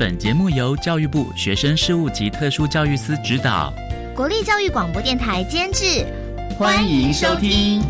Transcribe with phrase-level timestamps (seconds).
[0.00, 3.70] 本节目由教育部学生事务及特殊教育司指导，
[4.16, 6.06] 国立教育广播电台监制。
[6.58, 7.82] 欢迎收听。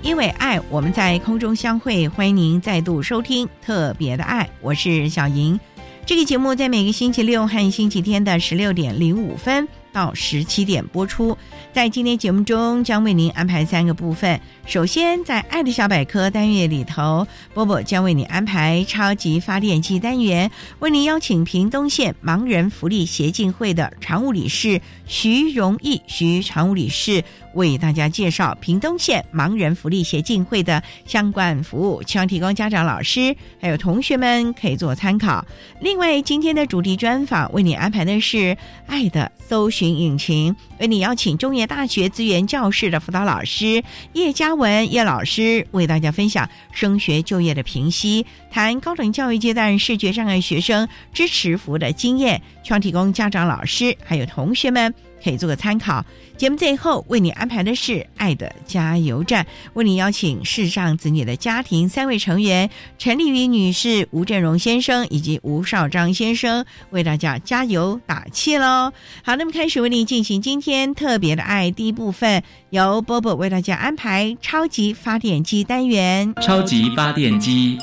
[0.00, 2.06] 因为爱，我们在空中相会。
[2.06, 5.58] 欢迎您再度收听《特别的爱》，我是小莹。
[6.06, 9.68] 这个节目在每个星期六和星期天的十六点零五分
[9.98, 11.36] 到十七点播出。
[11.72, 14.40] 在今天节目中，将为您安排三个部分。
[14.64, 27.24] 首先，在“爱的小百科”单元里头，波波将为你安排超级发电机单元，为您邀请屏东县盲人福利协进会的常务理事徐荣义徐常务理事。
[27.54, 35.44] 为大家介绍屏东县盲人福利协进会的相关服务，希望提供家长、老师还有同学们可以做参考。
[35.80, 54.94] 另外，今天的主题专访为你安排的是“爱的搜寻引擎”，为你邀请中原大学资源教室的辅导老师叶嘉文叶老师为大家分享升学就业的评析，谈高等教育阶段视觉障碍学生支持服务的经验，希望提供家长、老师还有同学们。
[55.22, 56.04] 可以做个参考。
[56.36, 68.92] 节目最后为你安排的是“爱的加油站”，为你邀请世上子女的家庭三位成员陈丽云女士、吴振荣先生以及吴少章先生为大家加油打气喽。
[69.22, 76.32] 好，那么开始为你进行今天特别的爱第一部分，由波波为大家安排超级发电机单元。
[76.40, 77.78] 超级发电机，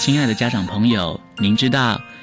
[0.00, 2.00] 亲爱的家长朋友，您知道？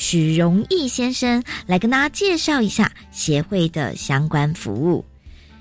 [0.00, 5.04] 许荣义先生来跟大家介绍一下协会的相关服务。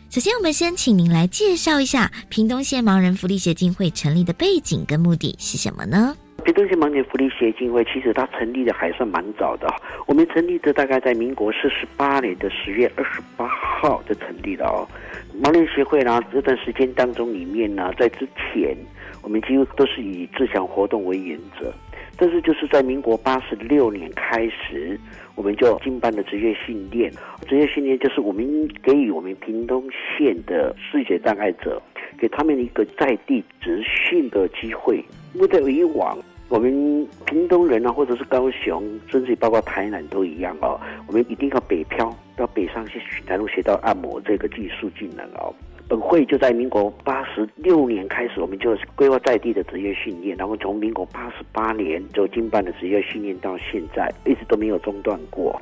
[0.10, 6.16] 首先，我们先请您来介绍一下屏东县盲人福利协进会成立的背景跟目的是什么呢？
[6.46, 9.68] 屏东县盲人福利协进会其实它成立的还算蛮早的，
[10.08, 14.88] 我们成立的大概在民国四十八年的十月二十八号就成立了哦。
[15.44, 18.74] 盲人协会呢，这段时间当中里面呢，在之前
[19.22, 21.74] 我们几乎都是以自强活动为原则。
[22.20, 25.00] 但是就是在民国八十六年开始，
[25.36, 27.10] 我们就经办的职业训练。
[27.48, 28.46] 职业训练就是我们
[28.84, 31.82] 给予我们屏东县的视觉障碍者，
[32.18, 35.02] 给他们一个在地执训的机会。
[35.34, 36.18] 因为在以往，
[36.50, 45.56] 我们屏东人啊，或者是高雄，甚至包括台南都一样哦，我们一定要北漂到北上去，才能学到按摩这个技术技能哦。
[45.90, 55.60] 本会就在民国八十六年开始，我们就规划在地的职业训练，然后从民国八十八年就经办的职业训练到现在，一直都没有中断过。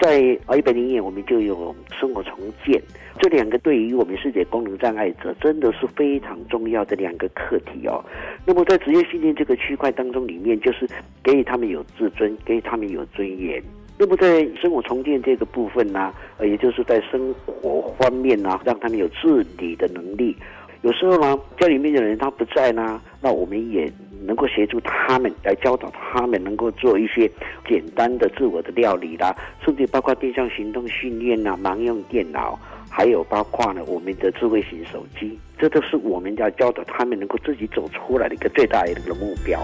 [0.00, 2.80] 在啊一百零年，我们就有生活重建，
[3.20, 8.02] 这两个对于我们视觉功能障碍者真的是非常重要的两个课题哦。
[8.46, 10.88] 那么在职业训练这个区块当中，里面就是
[11.22, 13.62] 给予他们有自尊，给予他们有尊严。
[13.98, 20.36] 那么在生活重建这个部分呢，呃，也就是在生活方面呢，让他们有自理的能力。
[20.82, 23.92] 有时候呢，家里面的人他不在呢，那我们也
[24.24, 27.28] 能够协助他们来教导他们，能够做一些
[27.68, 29.34] 简单的自我的料理啦，
[29.64, 32.56] 甚至包括定向行动训练呐，盲用电脑，
[32.88, 39.60] 还有包括呢我们的智慧型手机，这都是我们要教导他们能够自己走出来的一个最大的一个目标。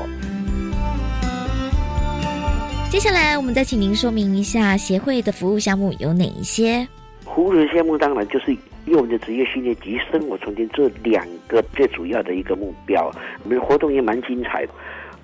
[2.95, 6.87] 接下来，我们再请您说明一下协会的服务项目有哪一些。
[7.23, 8.57] 服务的项目当然就是
[8.87, 13.11] 用我们的职业训练及生活重建这两个最主要的一个目标。
[13.43, 14.73] 我们的活动也蛮精彩的。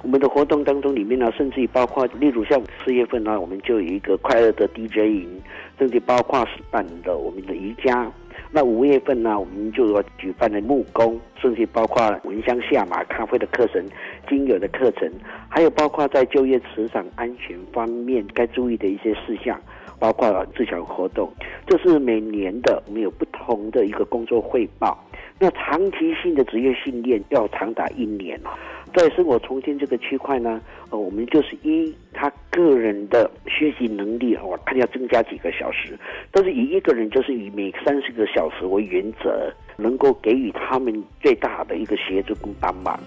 [0.03, 5.41] 我们的活动当中里面呢，甚至于包括，例如像四月份呢，我们就有一个快乐的 DJ 营，
[5.81, 8.07] 甚至包括是办的我们的瑜伽。
[8.53, 13.83] 那五月份呢，我们就要举办的木工，甚至包括蚊香下马、咖啡的课程、
[14.29, 15.11] 精油的课程，
[15.49, 19.59] 还有包括在就业职场安全方面该注意的一些事项，
[19.99, 21.33] 包括自强活动。
[21.67, 25.03] 这是每年的，我们有不同的一个工作汇报。
[25.39, 28.51] 那长期性的职业训练要长达一年哦。
[28.95, 30.61] 在生活重建这个区块呢，
[30.91, 35.99] 呃，我们就是依他个人的学习能力哦，看要增加几个小时，
[36.31, 42.99] 但是以一个人就是以每三十个小时为原则，能够给予他们最大的一个协助跟帮忙。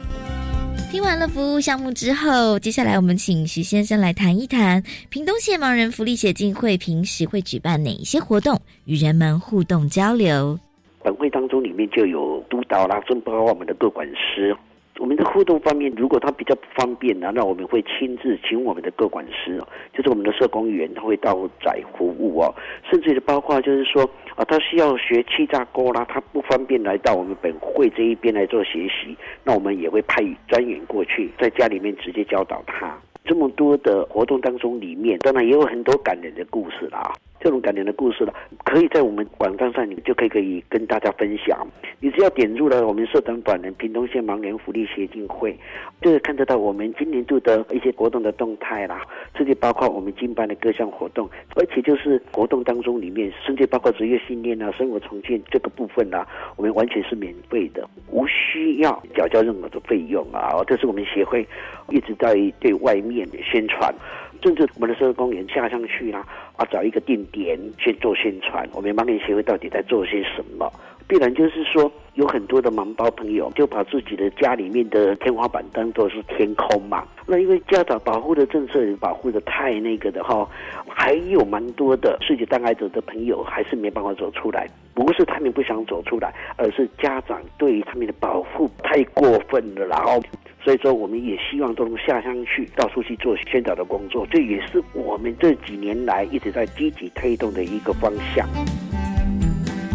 [0.91, 10.59] 听完了服务项目之后，接下来我们请徐先生来谈一谈屏东县盲人福利协进会平时会举办哪一些活动，与人们互动交流。
[11.03, 14.55] 本会当中里面就有督导啦，甚至包括我们的各管师。
[15.03, 19.61] 我们的互动方面，如果他比较不方便呢，那我们会亲自请我们的各管师，
[19.91, 22.55] 就是我们的社工员，他会到宅服务哦。
[22.89, 29.13] 甚至包括就是说啊，他需要学气炸锅啦，他不方便来到我们本会这一边来做学习，
[29.43, 32.97] 那我们也会派专员过去，在家里面直接教导他。
[33.25, 37.11] 这么多的活动当中，里面当然也有很多感人的故事啦。
[37.43, 41.67] 这种感人的故事了，可以在我们网站上，你就可以可以跟大家分享。
[41.99, 45.53] 你只要点入了我们社团短人屏东县盲人福利协进会，
[46.01, 49.01] 就是看得到我们今年度的一些活动的动态啦。
[49.35, 56.25] 甚至包括我们经办的各项活动，而且就是活动当中里面，甚至包括职业训练啊、生活重建这个部分啊，
[56.55, 60.63] 我们完全是免费的，无需要缴交任何的费用啊。
[60.65, 61.45] 这是我们协会
[61.89, 63.93] 一直在对外面宣传。
[64.41, 66.25] 甚至我们的社会公园下上去啦，
[66.55, 68.67] 啊，找一个定点去做宣传。
[68.73, 70.71] 我们盲人协会到底在做些什么？
[71.05, 77.05] 必然就是说，有很多的盲包朋友就把自己的家里面的天花板当做是天空嘛。
[77.27, 80.47] 那因为家长保护的政策保护的太那个的哈，
[80.87, 84.67] 还有蛮多的视觉障碍者的朋友还是没办法走出来。
[84.93, 90.21] 不是他们不想走出来，而是家长对他们的保护太过分了，然后。
[90.63, 94.25] 所以说，我们也希望都能下乡去，到处去做宣导的工作。
[94.31, 98.47] 这也是我们这几年来一直在积极推动的一个方向。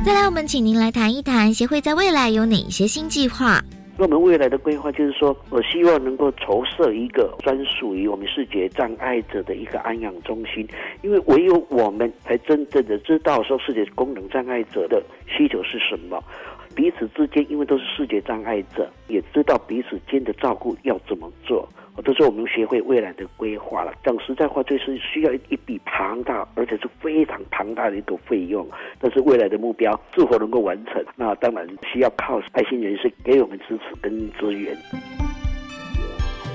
[0.04, 3.62] 再来，我们请您来谈一谈协会在未来有哪些新计划。
[3.96, 10.68] 那我们未来的规划就是说，我希望能够筹设一个专属于我们视觉障碍者的一个安养中心，
[11.02, 16.22] 因为唯有我们才真正的知道说视觉功能障碍者的需求是什么。
[16.78, 21.69] 彼此之间，因为都是视觉障碍者，也知道彼此间的照顾要怎么做，
[22.04, 23.92] 都是我们协会未来的规划了。
[24.04, 28.64] 讲实在话，就是需要一笔庞大，而且是非常庞大的一个费用。
[29.00, 34.76] 但是未来的目标是否能够完成，那当然需要靠爱心人士给我们支持跟资源。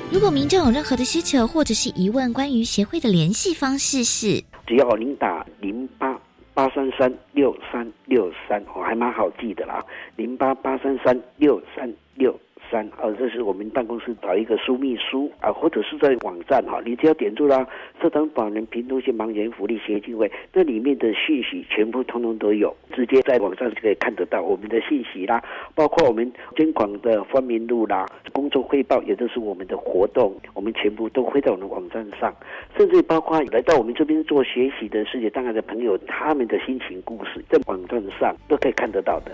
[0.10, 6.18] 如果民众有任何的需求或者是疑问，关于协会的联系方式是，只要您打零八。
[6.54, 9.84] 八三三六三六三，我还蛮好记的啦，
[10.16, 12.40] 零八八三三六三六。
[12.70, 17.68] 三啊，这是我们办公室找一个书秘书啊，或者是在网站哈，你只要点住啦
[18.02, 25.44] 社团保人屏东县盲人福利协进会，那里面的信息全部通通都有，直接在网上就可以看得到我们的信息啦，
[25.76, 32.34] 包括我们监广的方明路啦，工作汇报也都是我们的活动，我们全部都会在我们的网站上，
[32.78, 39.32] 甚至包括来到我们这边做学习的世界障碍的朋友，他们的心情故事在网站上都可以看得到的。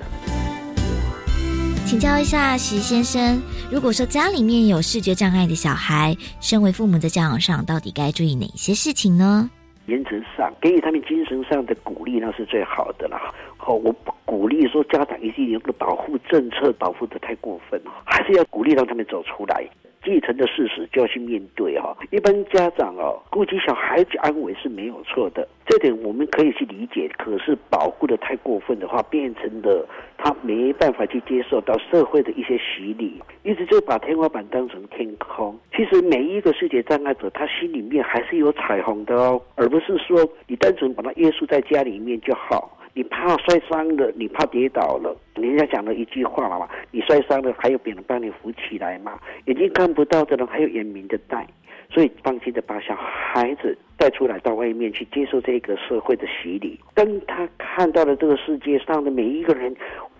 [1.90, 3.42] 请教一下徐先生，
[3.72, 9.50] 如果说家里面有视觉障碍的小孩，身为父母在教养上到底该注意哪些事情呢？
[9.88, 13.18] 原则上，给予他们精神上的鼓励，那是最好的了。
[13.58, 19.68] 好，我不鼓励说家长一定有个保护政策保护的太过分了，还是要鼓励让他们走出来。
[20.04, 21.96] 继承的事实就要去面对哈。
[22.12, 27.10] 一般家长哦，顾及小孩子安危是没有错的，这点我们可以去理解。
[27.18, 29.88] 可是保护的太过分的话，变成了
[30.18, 35.58] 他没办法去接受到社会的一些洗礼，一直就把天花板当成天空。
[35.76, 42.78] 其实每一个视觉障碍者，他心里面还是有彩虹的哦，而不是说你单纯把他约束在家里面就好。
[42.94, 51.48] 你怕摔伤了，你怕跌倒了，人家讲了一句话了嘛，你摔伤了还有别人帮你扶起来嘛，眼睛看不到的人还有眼明的带，
[51.90, 56.80] 所以放心的把小孩子带出来到外面去接受这个社会的洗礼。
[56.94, 59.74] 当他看到了这个世界上的每一个人，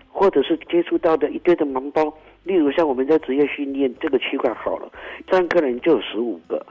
[0.08, 2.12] 或者是接触到的一堆的盲包，
[2.44, 4.90] 例如像我们在职业训练这个区块好了，
[5.30, 6.64] 三个人就有十五个，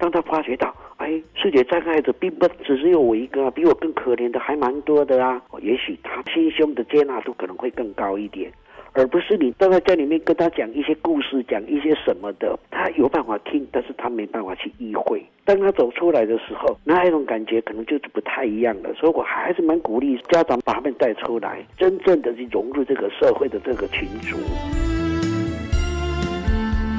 [0.00, 0.74] 当他发觉到。
[0.96, 5.40] 哎，视觉障碍者并不只是有我一个，比我更可怜的还蛮多的啊。
[5.62, 8.50] 也许他心胸的接纳度可能会更高一点。
[8.92, 15.24] 而不是你站在家里面跟他讲一些故事，讲一些什么的，他有办法听，但是他没办法去意会。
[15.44, 18.92] 当他走出来的时候，那一种感觉可能就是不太一样了。
[18.94, 24.36] 所以我还是蛮鼓励家长把他们带出来，真正的去融入这个社会的这个群组。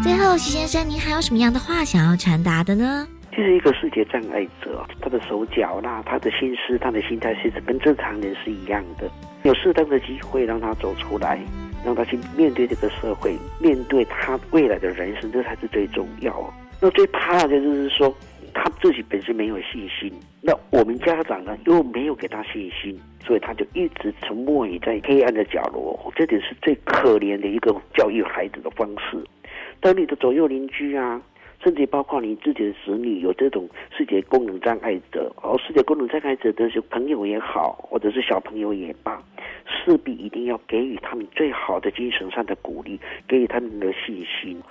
[0.03, 3.07] 最后，徐先生，您还有什么样的话想要传达的呢？
[3.29, 9.09] 其实，一个视觉障碍者，他的手脚啦，他的心思，他的心态，其实跟正常人是一样的。
[9.43, 11.39] 有适当的机会让他走出来。
[11.83, 16.53] 让他去面对这个社会，面对他未来的人生，这才是最重要。
[16.79, 18.15] 那最怕的就是说，
[18.53, 26.13] 他自己本身没有信心，那我们家长呢又没有给他信心，所以他就一直沉默于在黑暗的角落。
[26.15, 29.17] 这点是最可怜的一个教育孩子的方式。
[29.81, 31.19] 当你的左右邻居啊，
[31.63, 39.21] 甚至包括你自己的子女有这种视觉功能障碍者，而视觉功能障碍者的朋友也好，或者是小朋友也罢。
[39.65, 44.61] 势必一定要给予他们最好的精神上的鼓励，给予他们的信心。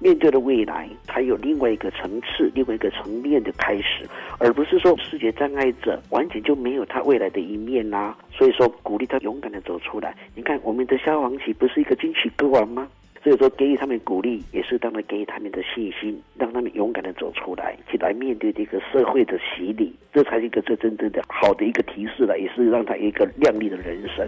[0.00, 4.08] 面对的未来，还有另外一个层次、另外一个层面的开始，
[4.38, 8.16] 而不是说视觉障碍者完全就没有他未来的一面啦。
[8.32, 10.16] 所以说，鼓励他勇敢的走出来。
[10.34, 12.88] 你看，我们的消防旗不是一个金曲歌王吗？
[13.26, 24.24] 所以说，给予他们鼓励，也是当然给予他们的信心，让他们勇敢的走出来，去来面对这个社会的洗礼，这才是一个最真正的好的一个提示了，也是让他一个亮丽的人生。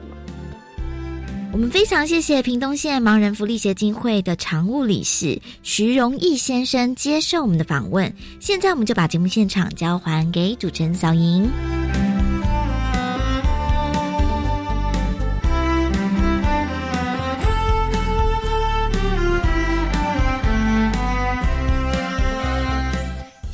[1.53, 8.13] 我们非常谢谢屏东县盲人福利协进会的常务理事徐荣义先生接受我们的访问。
[8.41, 11.49] 现在，我们就把节目现场交还给主持人小莹。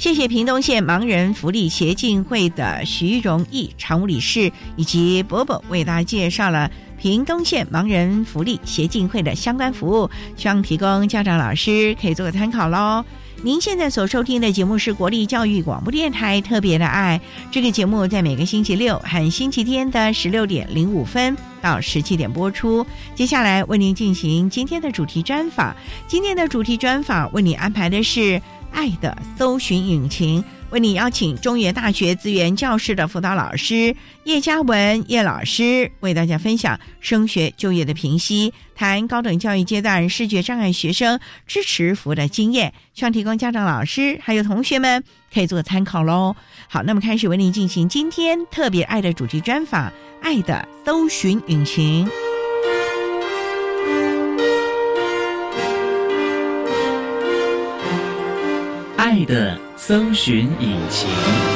[0.04, 6.70] 谢谢屏东县盲人福利协进会的徐荣义常务理事以及伯伯为大家介绍了
[7.04, 13.04] 屏东县盲人福利协进会的相关服务，希望提供家长老师可以做个参考喽。
[13.42, 17.20] 您现在所收听的节目是国立教育广播电台特别的爱，
[17.50, 22.87] 这个节目在每个星期六和星期天的十六点零五分到十七点播出。
[23.14, 25.76] 接下来为您进行今天的主题专访，
[26.08, 28.40] 今天的主题专访为你安排的是。
[28.76, 33.94] 爱的搜寻引擎，为你邀请中原大学资源教室的辅导老师
[34.25, 46.35] 叶嘉文叶老师，为大家分享升学就业的评析，谈高等教育阶段视觉障碍学生支持服务的经验，希望提供家长、老师还有同学们可以做参考喽。
[46.68, 52.09] 好，那么开始为您进行今天特别爱的主题专访，爱的搜寻引擎。
[59.14, 61.53] 爱的搜寻引擎。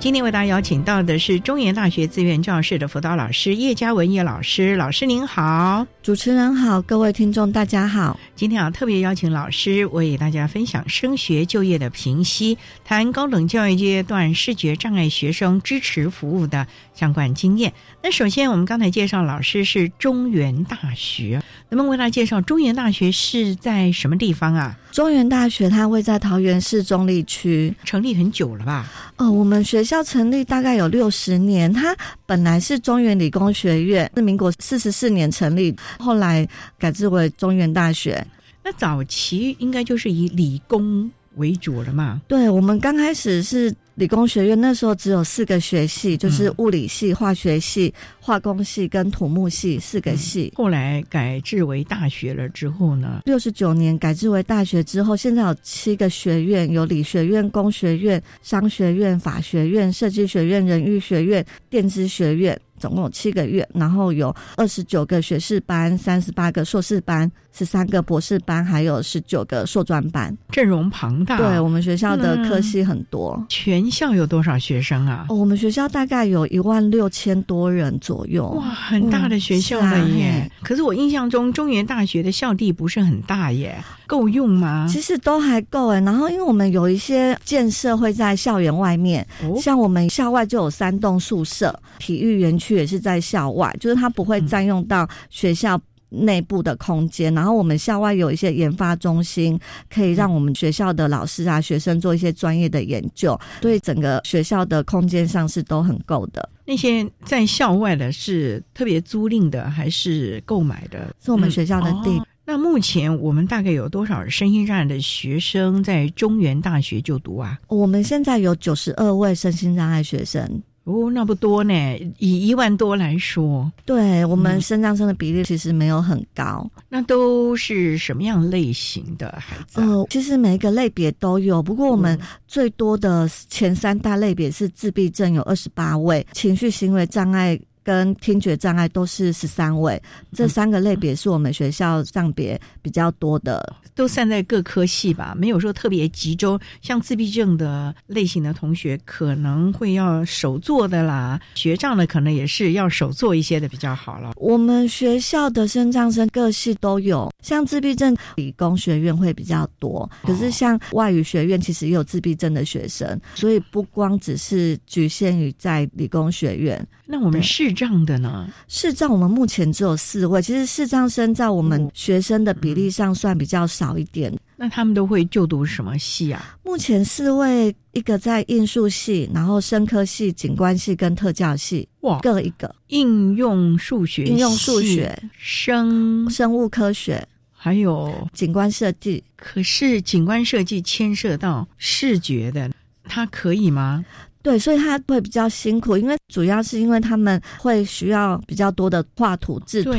[0.00, 8.18] 今天为大家邀请到的是中原大学资源教室的辅导老师叶嘉文叶老师，老师您好，主持人好，各位听众大家好。
[8.34, 17.74] 今天啊，特别邀请老师为大家分享升学就业的评析，谈高等教育阶段视觉障碍学生支持服务的相关经验。
[18.02, 24.78] 那首先，我们刚才介绍老师是中原大学，能不能为大家介绍中原大学是在什么地方啊？
[24.92, 28.88] 中原大学它位在桃园市中立区，成立很久了吧？
[29.16, 36.46] 哦，我们学校成立大概有六十年，它本来是中原理工学院，是民国四十四年成立，后来
[36.78, 38.26] 改制为中原大学。
[38.62, 42.20] 那早期应该就是以理工为主了嘛？
[42.28, 43.74] 对，我们刚开始是。
[44.00, 50.50] 理工学院那时候只有四个学系，就是物理系、化学系、化工系跟土木系四个系。
[50.56, 53.20] 后来改制为大学了之后呢？
[53.26, 62.58] 六十九年改制为大学之后，现在有七个学院，有理学院、工学院、商学院、法学院、设计学院、人育学院、电子学院。
[62.80, 71.36] 总共有七个月，然后有二十九个学士班，三十八个硕士班，十三个博士班，还有十九个硕专班，阵容庞大。
[71.36, 73.44] 对我们学校的科系很多。
[73.48, 75.26] 全校有多少学生啊？
[75.28, 78.48] 哦，我们学校大概有一万六千多人左右。
[78.52, 80.50] 哇，很大的学校了耶！
[80.62, 83.78] 可是我印象中中原大学的校地不是很大耶，
[84.10, 84.88] 够用吗？
[84.90, 86.00] 其实都还够哎。
[86.00, 89.24] 然后因为我们有一些建设会在校园外面，
[89.60, 92.80] 像我们校外就有三栋宿舍，体育园区。
[92.80, 99.60] 也是在校外，就是它不会占用到学校内部的空间，然后我们校外有一些研发中心，
[99.92, 106.48] 可以让我们学校的老师啊、学生做一些专业的研究，对整个学校的空间上是都很够的。
[106.64, 111.14] 那些在校外的是特别租赁的还是购买的？
[111.22, 112.18] 是我们学校的地。
[112.50, 117.56] 哦那目前我们大概有多少身心障碍的学生在中原大学就读啊？
[117.68, 120.60] 我们现在有九十二位身心障碍学生。
[120.82, 121.72] 哦，那不多呢，
[122.18, 126.68] 以一万多来说，对我们身障生的比例其实没有很高。
[126.88, 129.86] 那都是什么样类型的孩子、啊？
[129.86, 137.56] 呃，其实每一个类别都有，不过我们最多的前三大类别是自闭症，有二十八位；情绪行为障碍
[137.90, 140.00] 跟听觉障碍都是十三位。
[140.32, 143.74] 这三个类别是我们学校上别比较多的。
[143.96, 146.58] 都散在各科系吧，没有说特别集中。
[146.80, 154.32] 像自闭症的类型的同学，可能会要手做的啦；学障的可能也是要手做一些的比较好了。
[154.36, 166.86] 我们学校的身障生各系都有，像自闭症理工学院会比较多，可是像外语学院其实也有自闭症的学生，所以不光只是局限于在理工学院。
[167.04, 168.46] 那我们视障的呢？
[168.68, 174.30] 视障我们目前只有四位，其实视障生在我们学生的比例上算比较少一点。
[174.56, 176.58] 那他们都会就读什么系啊？
[176.62, 182.74] 目前四位，一个在应数系，然后生科系、景观系跟特教系，哇，各一个。
[182.88, 189.24] 应用数学、应用数学、生生物科学，还有景观设计。
[189.34, 192.70] 可是景观设计牵涉到视觉的，
[193.04, 194.04] 它可以吗？
[194.42, 199.92] 对，所以他会比较辛苦，因为主要是因为他们会需要比较多的画图制图，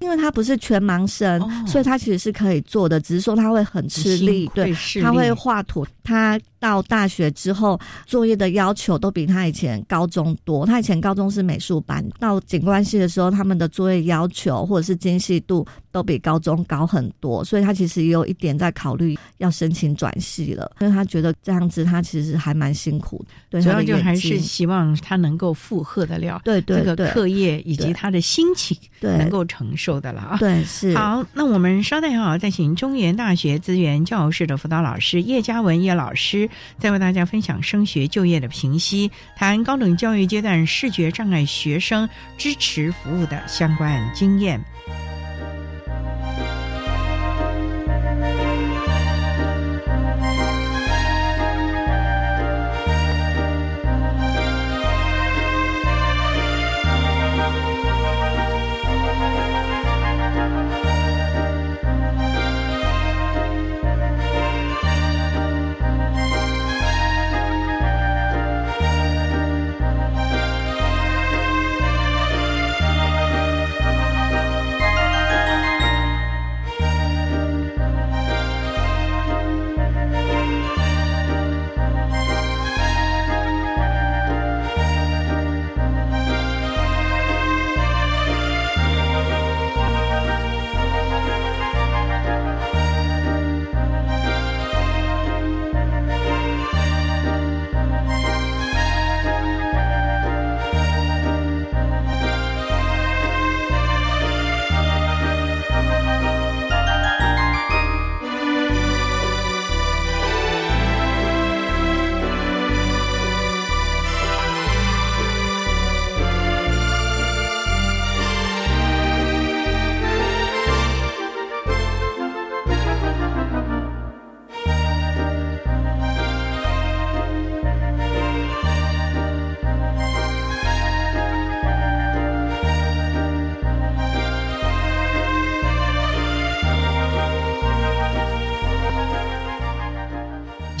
[0.00, 1.50] 因为他不是全盲生，哦。
[1.66, 30.36] 所以他其实是可以做的，只是说他会很吃力，对他会画图，他到大学之后作业的要求都比他以前高中多，他以前高中是美术班，到景观系的时候，他们的作业要求或者是精细度都比高中高很多，所以他其实也有一点在考虑要申请转系了，因为他觉得这样子他其实还蛮辛苦的，对主要就还是希望他能够负荷得了对对这个课业以及他的心情对能够承受的了啊。
[30.38, 30.96] 对是。
[30.96, 36.47] 好，那我们稍待好，再请中原大学资源教室的辅导老师叶嘉文叶老师，
[36.78, 44.60] 再为大家分享升学就业的评析，谈高等教育阶段视觉障碍学生支持服务的相关经验。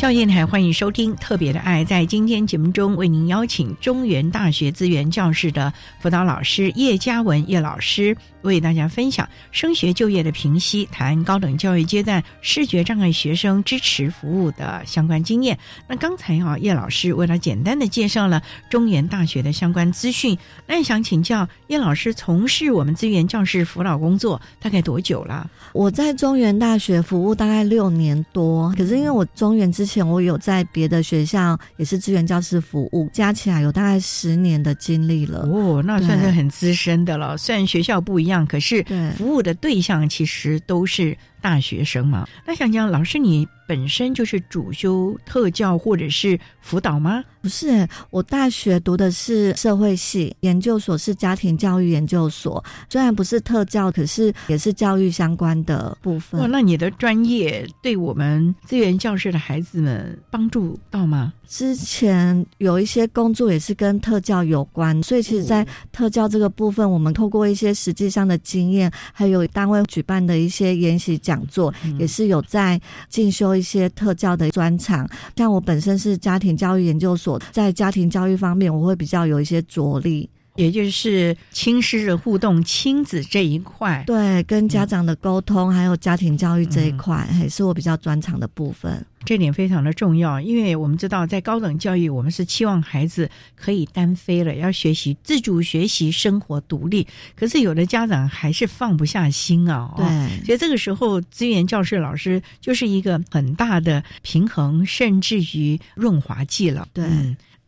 [0.08, 1.84] 教育电台欢迎收听《特别的爱》。
[1.86, 8.16] 在今天节目中，为您邀请中原大学资源教室的辅导老师叶嘉文叶老师，
[8.48, 15.56] 为大家分享升学就业的评析，谈高等教育阶段视觉障碍学生支持服务的相关经验。
[15.86, 25.48] 那刚才啊，叶老师为了简单的介绍了中原大学的相关资讯，那想请教叶老师，从事我们资源教师辅导工作大概多久了？
[25.72, 35.40] 我在中原大学服务大概六年多，可是因为我中原之前我有在别的学校也是资源教师服务，加起来有大概十年的经历了。
[35.50, 37.36] 哦，那算是很资深的了。
[37.36, 38.84] 虽然学校不一样，可是
[39.16, 42.28] 服务的对象其实都是大学生嘛。
[42.46, 47.22] 那想讲，老师你本身就是主修特教或者是辅导吗？
[47.42, 52.62] 不是，我大学读的是社会系，研究所是家庭教育研究所。
[52.88, 56.40] 虽然不是特教，可是也是教育相关的部分。
[56.40, 61.32] 哇，那你的专业对我们资源教室的孩子们帮助到吗？
[61.46, 72.78] 之前有一些工作也是跟特教有关，所以其实，在特教这个部分，我们透过一些实际上的经验，还有单位举办的一些研习讲座，也是有在
[73.08, 75.08] 进修一些特教的专场。
[75.36, 80.30] 像我本身是家庭教育研究所，在家庭教育方面，我会比较有一些着力。
[80.54, 89.06] 也就是亲师的互动、亲子这一块，对，跟家长的沟通，还有家庭教育这一块，还是我比较专长的部分。
[89.28, 97.06] 这点非常的重要，因为我们知道，在高等教育，我们是期望孩子可以单飞了，要学习自主学习、生活独立。
[97.36, 100.06] 可是有的家长还是放不下心啊，对，
[100.46, 106.88] 所以这个时候，资源教室老师就是一个很大的平衡，甚至于润滑剂了。
[106.94, 107.04] 对。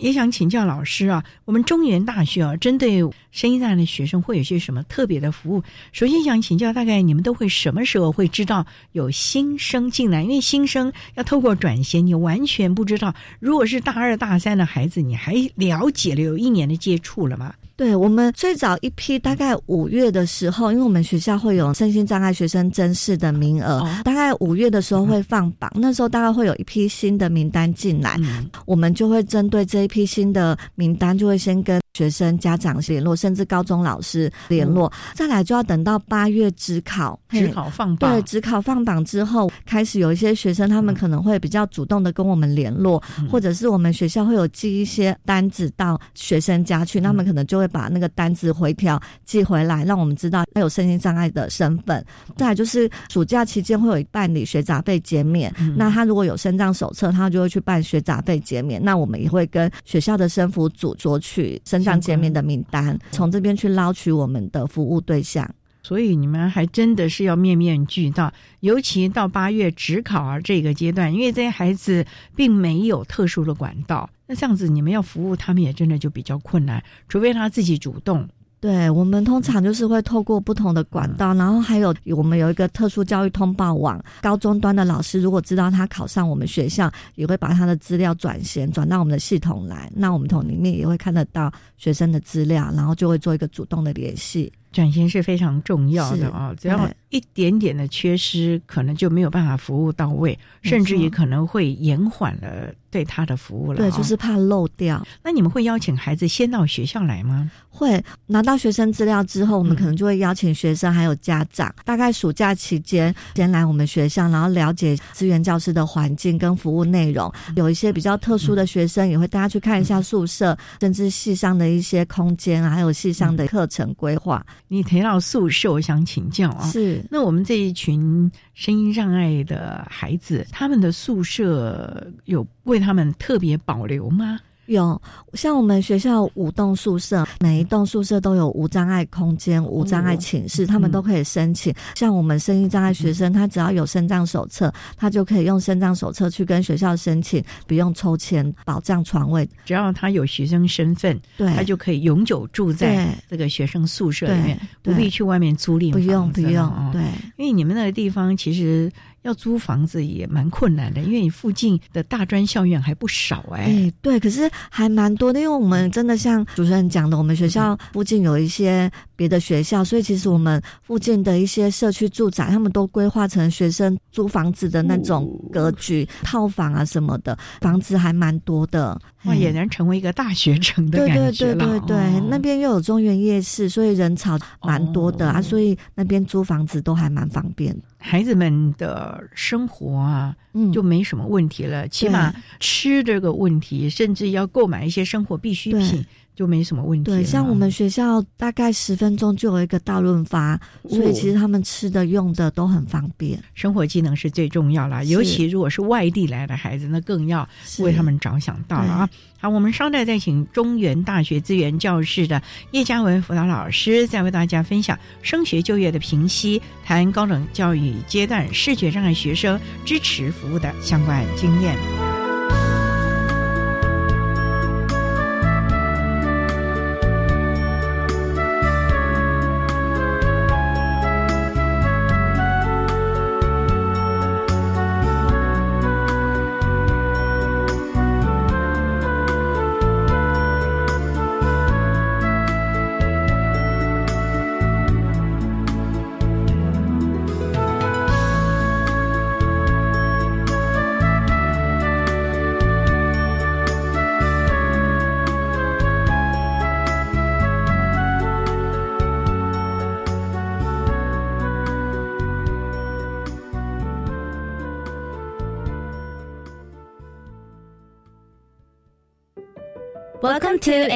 [0.01, 5.63] 也想请教老师啊，我们中原大学啊，针对声音障碍的学生会有些什么特别的服务？
[5.93, 10.23] 首先想请教，大概你们都会什么时候会知道有新生进来？
[10.23, 13.15] 因为新生要透过转学，你完全不知道。
[13.39, 17.55] 如果是大二大三的孩子，你还了解了有一年的接触了吗？
[17.81, 28.21] 对我们最早一批大概五月的时候，因为我们学校会有身心障碍学生甄试的名额，大概五月的时候会放榜，那时候大概会有一批新的名单进来，
[28.67, 31.81] 我们就会针对这一批新的名单，就会先跟。
[32.01, 38.11] 学生家长联络，甚至高中老师联络，再来就要等到八月职考，职考放榜。
[38.11, 52.03] 对，职考放榜之后，开始有一些学生，他们可能会比较主动的跟我们联络，或者是我们学校会有寄一些单子到学生家去，他们可能就会把那个单子回调寄回来，让我们知道他有身心障碍的身份。
[52.35, 58.83] 再来就是暑假期间会有办理学杂费减免，那他如果有身障手册，他就会去办学杂费减免。
[58.83, 61.85] 那我们也会跟学校的生辅组索取身。
[61.91, 65.49] 上见面的名单，从这边去捞取我们的服务对象，
[65.83, 78.29] 所以你们还真的是要面面俱到，尤其到八月职考啊这个阶段，因为这些孩子并没有特殊的管道，那这样子你们要服务他们也真的就比较困难，除非他自己主动。
[78.61, 94.53] 对我们通常就是会透过不同的管道，然后还有我们有一个特殊教育通报网，高中端的老师如果知道他考上我们学校，也会把他的资料转衔转到我们的系统来，那我们统里面也会看得到学生的资料，然后就会做一个主动的联系。
[94.73, 103.79] 转型是非常重要的啊，只要一点点的缺失，可能就没有办法服务到位，甚至也可能会延缓了对他的服务了。
[103.79, 105.05] 对，就是怕漏掉。
[105.23, 107.51] 那你们会邀请孩子先到学校来吗？
[107.69, 117.33] 会拿到学生资料之后，我们可能就会邀请学生还有家长，大概暑假期间先来我们学校，然后了解资源教师的环境跟服务内容。
[117.57, 124.45] 有一些比较特殊的学生，也会带他去看一下宿舍，甚至系上的一些空间啊，还有系上的课程规划。
[124.69, 134.39] 你提到宿舍，我想请教啊，是那我们这一群声音障碍的孩子，他们的宿舍有为他们特别保留吗？
[134.75, 135.01] 有，
[135.35, 141.75] 像我们学校五栋宿舍，每一栋宿舍都有无障碍空间、无障碍寝室，他们都可以申请。
[141.95, 149.49] 像我们声音障碍学生，他只要有身障手册，他就可以用身障手册去跟学校申请，不用抽签保障床位。
[149.65, 155.91] 只要他有学生身份，对，他就可以永久住在这个学生宿舍里面，不必去外面租赁。
[155.93, 157.03] 不用，不用，对，
[157.37, 158.91] 因为你们那个地方其实。
[159.23, 163.65] 要租房子也蛮困难的，因为你附近的大专校院还不少哎。
[163.65, 178.99] 哎，对，可是还蛮多的，因为我们真的像主持人讲的，我们学校附近有一些别的学校，所以其实我们附近的一些社区住宅，他们都规划成学生租房子的那种格局，套房啊什么的，房子还蛮多的。
[179.25, 187.77] 哇，也能成为一个大学城的感觉对对对对对，那边又有中原夜市，所以人潮蛮多的啊，所以那边租房子都还蛮方便。
[188.03, 191.87] 孩子们的生活啊，嗯，就没什么问题了。
[191.87, 196.05] 起码吃这个问题，甚至要购买一些生活必需品。
[196.41, 197.05] 就没什么问题。
[197.05, 203.39] 对，像我们学校大概十分钟就有一个大润发，所以其实他们吃的用的都很方便。
[203.53, 207.47] 生活技能是最重要了，尤其如果是外地来的孩子，那更要
[207.81, 209.11] 为他们着想到了啊。
[209.39, 222.10] 好，我们稍待再请中原大学资源教室的叶嘉文辅导老师，再为大家分享升学就业的评析，谈高等教育阶段视觉障碍学生支持服务的相关经验。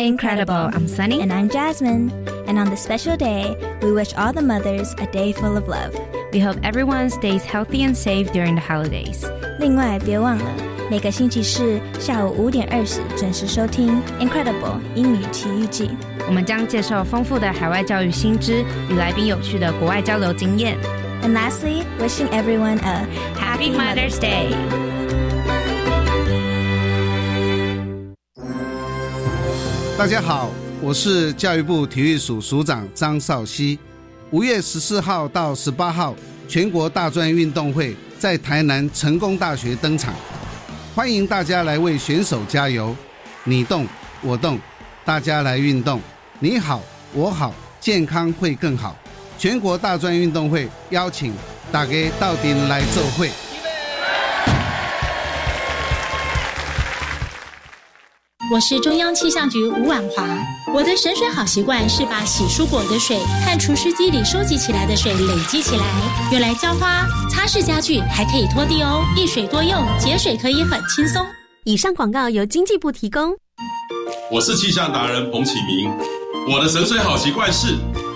[0.04, 0.70] Incredible.
[0.74, 1.22] I'm Sunny.
[1.22, 2.12] And I'm Jasmine.
[2.48, 5.96] And on this special day, we wish all the mothers a day full of love.
[6.34, 9.24] We hope everyone stays healthy and safe during the holidays.
[9.60, 10.46] 另外，别忘了
[10.92, 15.89] 每个星期四下午五点二十准时收听 Incredible 英语奇遇记。
[16.28, 20.78] 我们将介绍丰富的海外教育新知与来宾有趣的国外交流经验。
[21.24, 24.83] And lastly, wishing everyone a Happy Mother's Day.
[29.97, 30.51] 大家好，
[30.83, 33.79] 我是教育部体育署署长张少熙。
[34.33, 36.17] 五月十四号到十八号，
[36.49, 40.13] 全国大专运动会在台南成功大学登场，
[40.97, 42.95] 欢迎大家来为选手加油。
[43.45, 43.87] 你动
[44.21, 44.59] 我动，
[45.05, 46.01] 大家来运动，
[46.41, 48.97] 你好我好，健康会更好。
[49.39, 51.33] 全国大专运动会邀请
[51.71, 53.31] 大家到顶来做会。
[58.55, 60.29] 我是中央气象局吴婉华。
[60.73, 65.85] 我的省水好习惯是把洗蔬果的水和除湿机里收集起来的水累积起来，
[66.31, 69.03] 用来浇花、擦拭家具，还可以拖地哦。
[69.17, 71.27] 一水多用，节水可以很轻松。
[71.64, 73.35] 以上广告由经济部提供。
[74.31, 75.90] 我是气象达人彭启明。
[76.49, 77.75] 我的省水好习惯是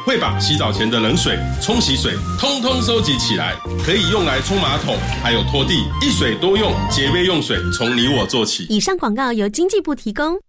[0.08, 8.64] 会把洗澡前的冷水、冲洗水通通收集起来，可以用来冲马桶，还有拖地，一水多用，节约用水，从你我做起。
[8.70, 10.40] 以上广告由经济部提供。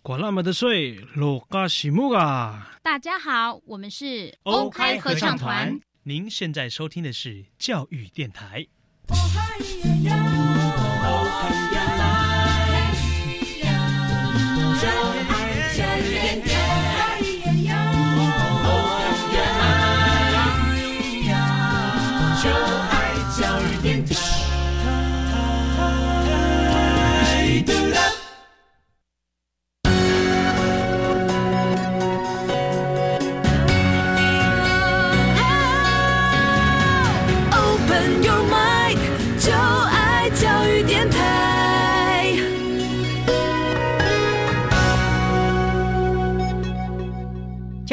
[0.00, 2.70] 管那么的水，落嘎西木啊！
[2.82, 5.78] 大家好，我们是 OK 合唱团。
[6.04, 8.66] 您现在收听的是教育电台。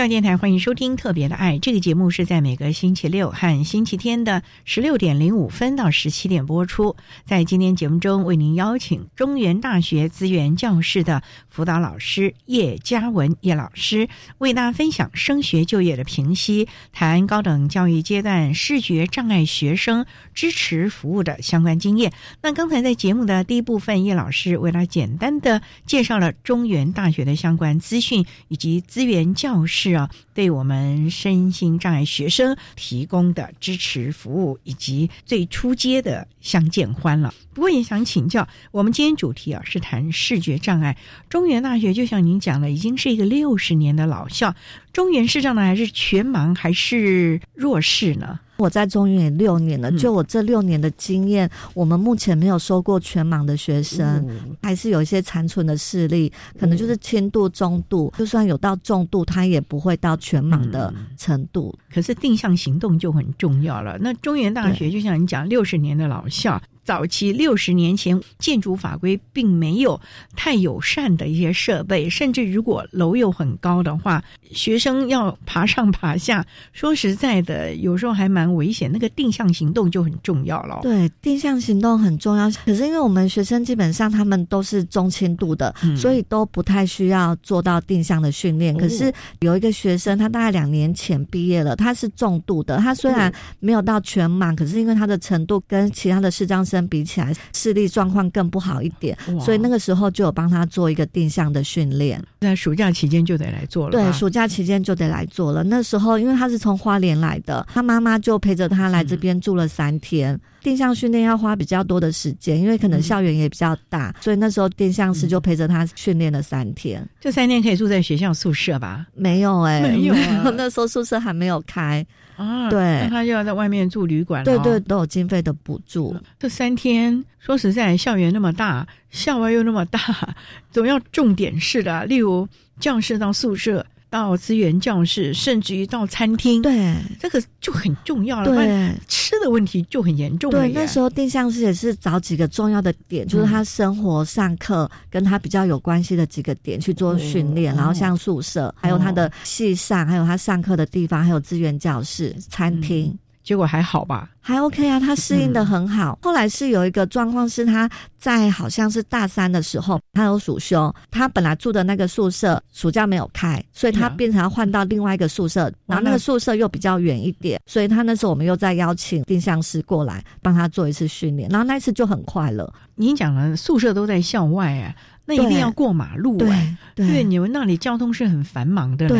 [0.04, 6.98] 教电台欢迎收听《特别的爱》这个节目，是在每个星期六和星期天的十六点零五分到十七点播出。
[7.24, 22.12] 在今天节目中，为您邀请中原大学资源教室的辅导老师叶嘉文叶老师，为大家分享升学就业的评析，谈高等教育阶段视觉障碍学生支持服务的相关经验。
[22.42, 29.93] 那刚才在节目的第一部分，叶老师为了简单的介绍了中原大学的相关资讯以及资源教室。
[29.94, 37.34] 啊，对我们身心障碍学生提供的支持服务，以及最初阶的相见欢了。
[37.54, 40.98] 不过也想请教，我们今天主题啊是谈视觉障碍。
[41.30, 44.56] 中原大学就像您讲的，已经是一个六十年的老校。
[44.92, 48.40] 中原视障呢，还是全盲，还是弱视呢？
[48.64, 54.26] 我在中原也六年了，就我这六年的经验，我们目前没有收过全盲的学生，
[54.62, 61.78] 还是有一些残存的视力，可能就是轻度、中度，就算有到重度，他也不会到全盲的程度。
[61.94, 63.98] 可是定向行动就很重要了。
[64.00, 66.62] 那中原大学就像你讲，六十年的老校。
[66.84, 70.00] 早期六十年前，建筑法规并没有
[70.36, 78.92] 太友善的一些设备，甚至如果楼又很高的话，学生要爬上爬下，说实在的，有时候还蛮危险。
[78.92, 80.80] 那个定向行动就很重要了。
[80.82, 82.52] 对，定向行动很重要。
[82.66, 88.78] 可是因为我们学生基本上他们都是中轻度的，所以都不太需要做到定向的训练。
[88.78, 92.78] 可是有一个学生，他大概两年前毕业了，他是重度的。
[92.78, 96.64] 他虽然没有到全满，可是因为他的程度跟其他的视障。
[96.88, 102.24] 比起来，视力状况更不好一点，所以那个时候就有帮他做一个定向的训练。
[102.42, 103.92] 在暑假期间就得来做了。
[103.92, 105.64] 对，暑假期间就得来做了。
[105.64, 110.40] 那时候因为他是从花莲来的，他妈妈就陪着他来这边住了三天。
[110.64, 117.08] 定向训练要花比较多的时间，因为可能校园也比较大，所以那时候定向师就陪着他训练了三天。
[117.20, 119.06] 这三天可以住在学校宿舍吧？
[119.14, 120.16] 没有哎，没有，
[120.56, 122.06] 那时候宿舍还没有开。
[122.36, 126.16] 啊，对，那他就要在外面住旅馆，对对，都有经费的补助。
[126.40, 130.00] 这三天说实在，校园那么大，校外又那么大，
[130.72, 132.48] 总要重点式的，例如
[132.80, 133.86] 教室到宿舍。
[134.14, 138.46] 到资源教室，甚至于到餐厅，对这个就很重要了。
[138.46, 140.52] 对，吃的问题就很严重。
[140.52, 153.18] 对，那时候定向师也是找几个重要的点，就是他生活、上课跟他比较有关系的几个点去做训练，然后像宿舍，还有他的系上，还有他上课的地方，还有资源教室、餐厅。
[153.44, 154.30] 结果还好吧？
[154.40, 156.18] 还 OK 啊，他适应的很好。
[156.22, 172.72] 后来是有一个状况，是他在好像是大三的时候，他有暑休，他本来住的那个宿舍暑假没有开，所以他变成要换到另外一个宿舍，然后那个宿舍又比较远一点，所以他那时候我们又再邀请定向师过来帮他做一次训练，然后那一次就很快乐。
[172.96, 174.96] 您讲了，宿舍都在校外哎。
[175.26, 179.18] 那一定要过马路哎，对，你们那里交通是很繁忙的，对，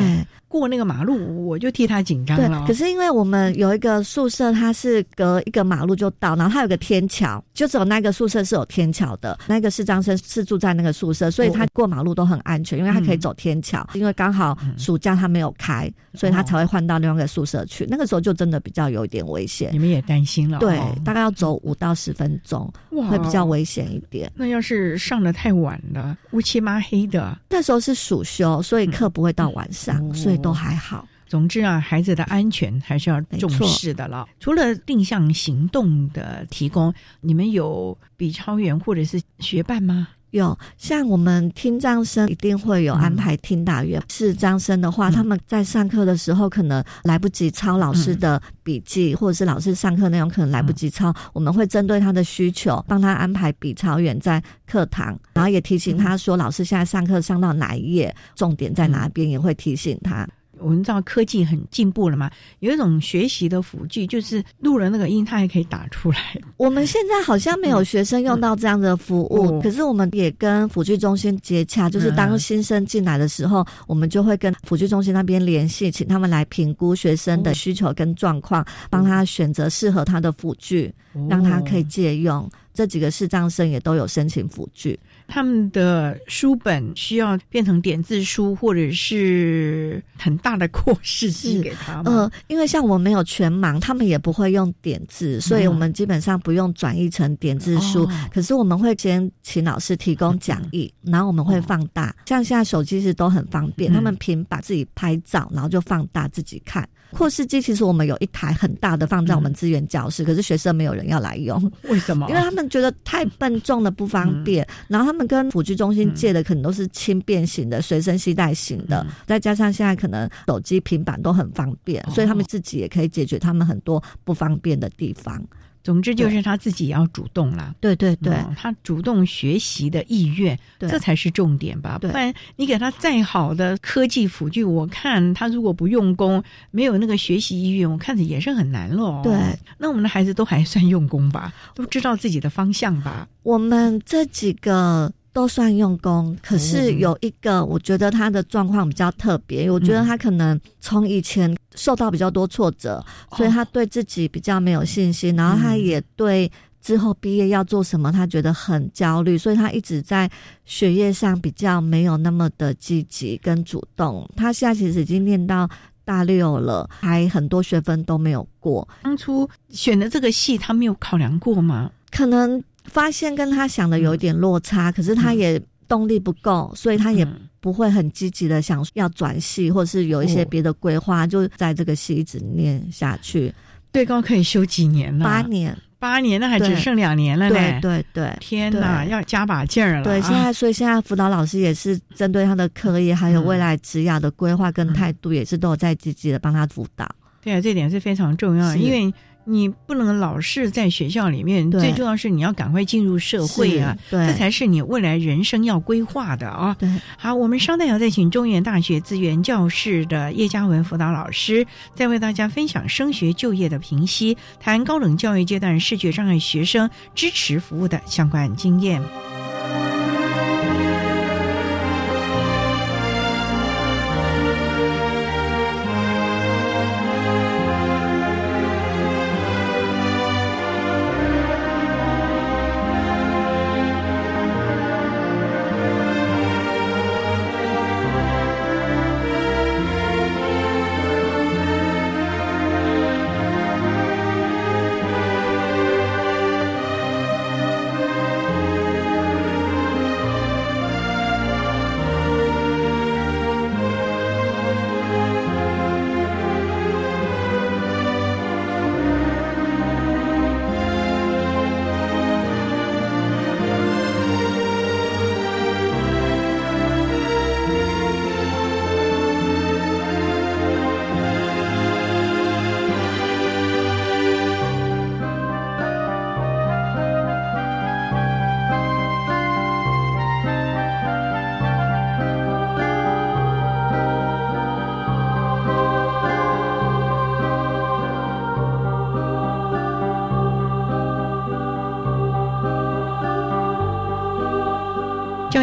[0.60, 2.64] 过那个马路我就替他紧张了。
[2.68, 9.40] 可是因为我们有一个宿舍，它是隔一个马路就到，然后它有个天桥，就只有那个宿舍是有天桥的。
[9.48, 13.88] 那个是张生是住在那个宿舍，所以他过马路都很安全，因为他可以走天桥。
[13.94, 17.86] 因为刚好暑假他没有开，所以他才会换到另外一个宿舍去。
[17.90, 20.60] 那个时候就真的比较有一点危险，你们也担心了。
[20.60, 22.72] 对，大概要走五到十分钟，
[23.10, 24.32] 会比较危险一点。
[24.36, 26.18] 那要是上的太晚了。
[26.32, 31.08] 乌漆麻黑的，那时候是暑休，所以课不会到晚上，所以都还好。
[31.26, 34.28] 总之啊，孩子的安全还是要重视的了。
[34.40, 40.10] 除了定向行动的提供，你们有比超员或者是学伴吗？
[40.34, 44.02] 有，像我们听障生一定会有安排听打员。
[44.10, 60.28] 是障生的话，他们在上课的时候可能来不及抄老师的笔记，或者是老师上课内容可能来不及抄，我们会针对他的需求，帮他安排笔抄员在课堂，然后也提醒他说，老师现在上课上到哪一页，重点在哪边，也会提醒他。
[60.64, 66.18] 我们知道科技很进步了嘛，有一种学习的辅具，就是录了那个音，它还可以打出来。
[66.58, 80.94] 我们现在好像没有学生用到这样的服务，可是我们也跟辅具中心接洽，就是当新生进来的时候，我们就会跟辅具中心那边联系，请他们来评估学生的需求跟状况，帮他选择适合他的辅具，
[81.30, 82.50] 让他可以借用。
[82.74, 85.00] 这几个视障生也都有申请辅具。
[85.34, 92.14] 他们的书本需要变成点字书，或者是很大的扩视机给他们。
[92.14, 98.08] 呃，因为像我没有全盲，他们也不会用点字，所以我们基本上不用转译成点字书。
[98.32, 102.16] 可是我们会先请老师提供讲义，然后我们会放大。
[102.28, 106.88] 像现在手机是都很方便，他们平板自己拍照，然后就放大自己看。
[107.14, 111.72] 扩视机其实我们有一台很大的放在我们资源教室，可是学生没有人要来用。
[111.84, 112.28] 为什么？
[112.30, 125.42] 因为他们觉得太笨重了不方便，然后他们跟辅具中心借的可能都是轻便型的、随身携带型的，再加上现在可能手机、平板都很方便，所以他们自己也可以解决他们很多不方便的地方。
[125.84, 132.00] 总之就是他自己要主动啦，对对对，他主动学习的意愿，这才是重点吧。
[132.00, 136.42] 不然你给他再好的科技辅具，我看他如果不用功，
[136.72, 139.22] 没有那个学习意愿，我看着也是很难喽。
[139.24, 139.38] 对，
[139.78, 143.28] 那我们的孩子都还算用功吧，都知道自己的方向吧。
[143.44, 145.12] 我们这几个。
[145.34, 149.70] 都算用功，可是有一个，我觉得他的状况比较特别。
[149.70, 153.04] 我觉得他可能从以前受到比较多挫折，
[153.36, 160.30] 所以他对自己比较没有信心，然后他也对之后毕业要做什么，他觉得很焦虑，所以他一直在
[160.66, 164.30] 学业上比较没有那么的积极跟主动。
[164.36, 165.68] 他现在其实已经念到
[166.06, 168.88] 大六了，还很多学分都没有过。
[169.02, 171.90] 当初选的这个系，他没有考量过吗？
[172.12, 172.64] 可能。
[172.86, 177.28] 发现跟他想的有一点落差，可是他也动力不够，所以他也
[177.60, 183.54] 不会很积极的想要转系，或是有一些别的规划，就在这个系一直念下去。
[183.92, 185.24] 对高可以修几年呢？
[185.24, 187.80] 八年，八年，那还只剩两年了呢。
[187.82, 190.04] 对对，天哪，要加把劲儿了。
[190.04, 197.08] 对，现在所以现在辅导老师也是针对他的课业，还有未来职涯的规划跟态度，也是都有在积极的帮他辅导。
[197.44, 199.14] 对啊，这点是非常重要，因为。
[199.46, 206.76] 你不能老是在学校里面，最重要是你要赶快进入社会啊，这才是你未来人生要规划的啊。
[206.80, 219.02] 对，好，我们稍待要再请中原大学资源教室的叶嘉文辅导老师，再为大家分享升学就业的评析，谈高等教育阶段视觉障碍学生支持服务的相关经验。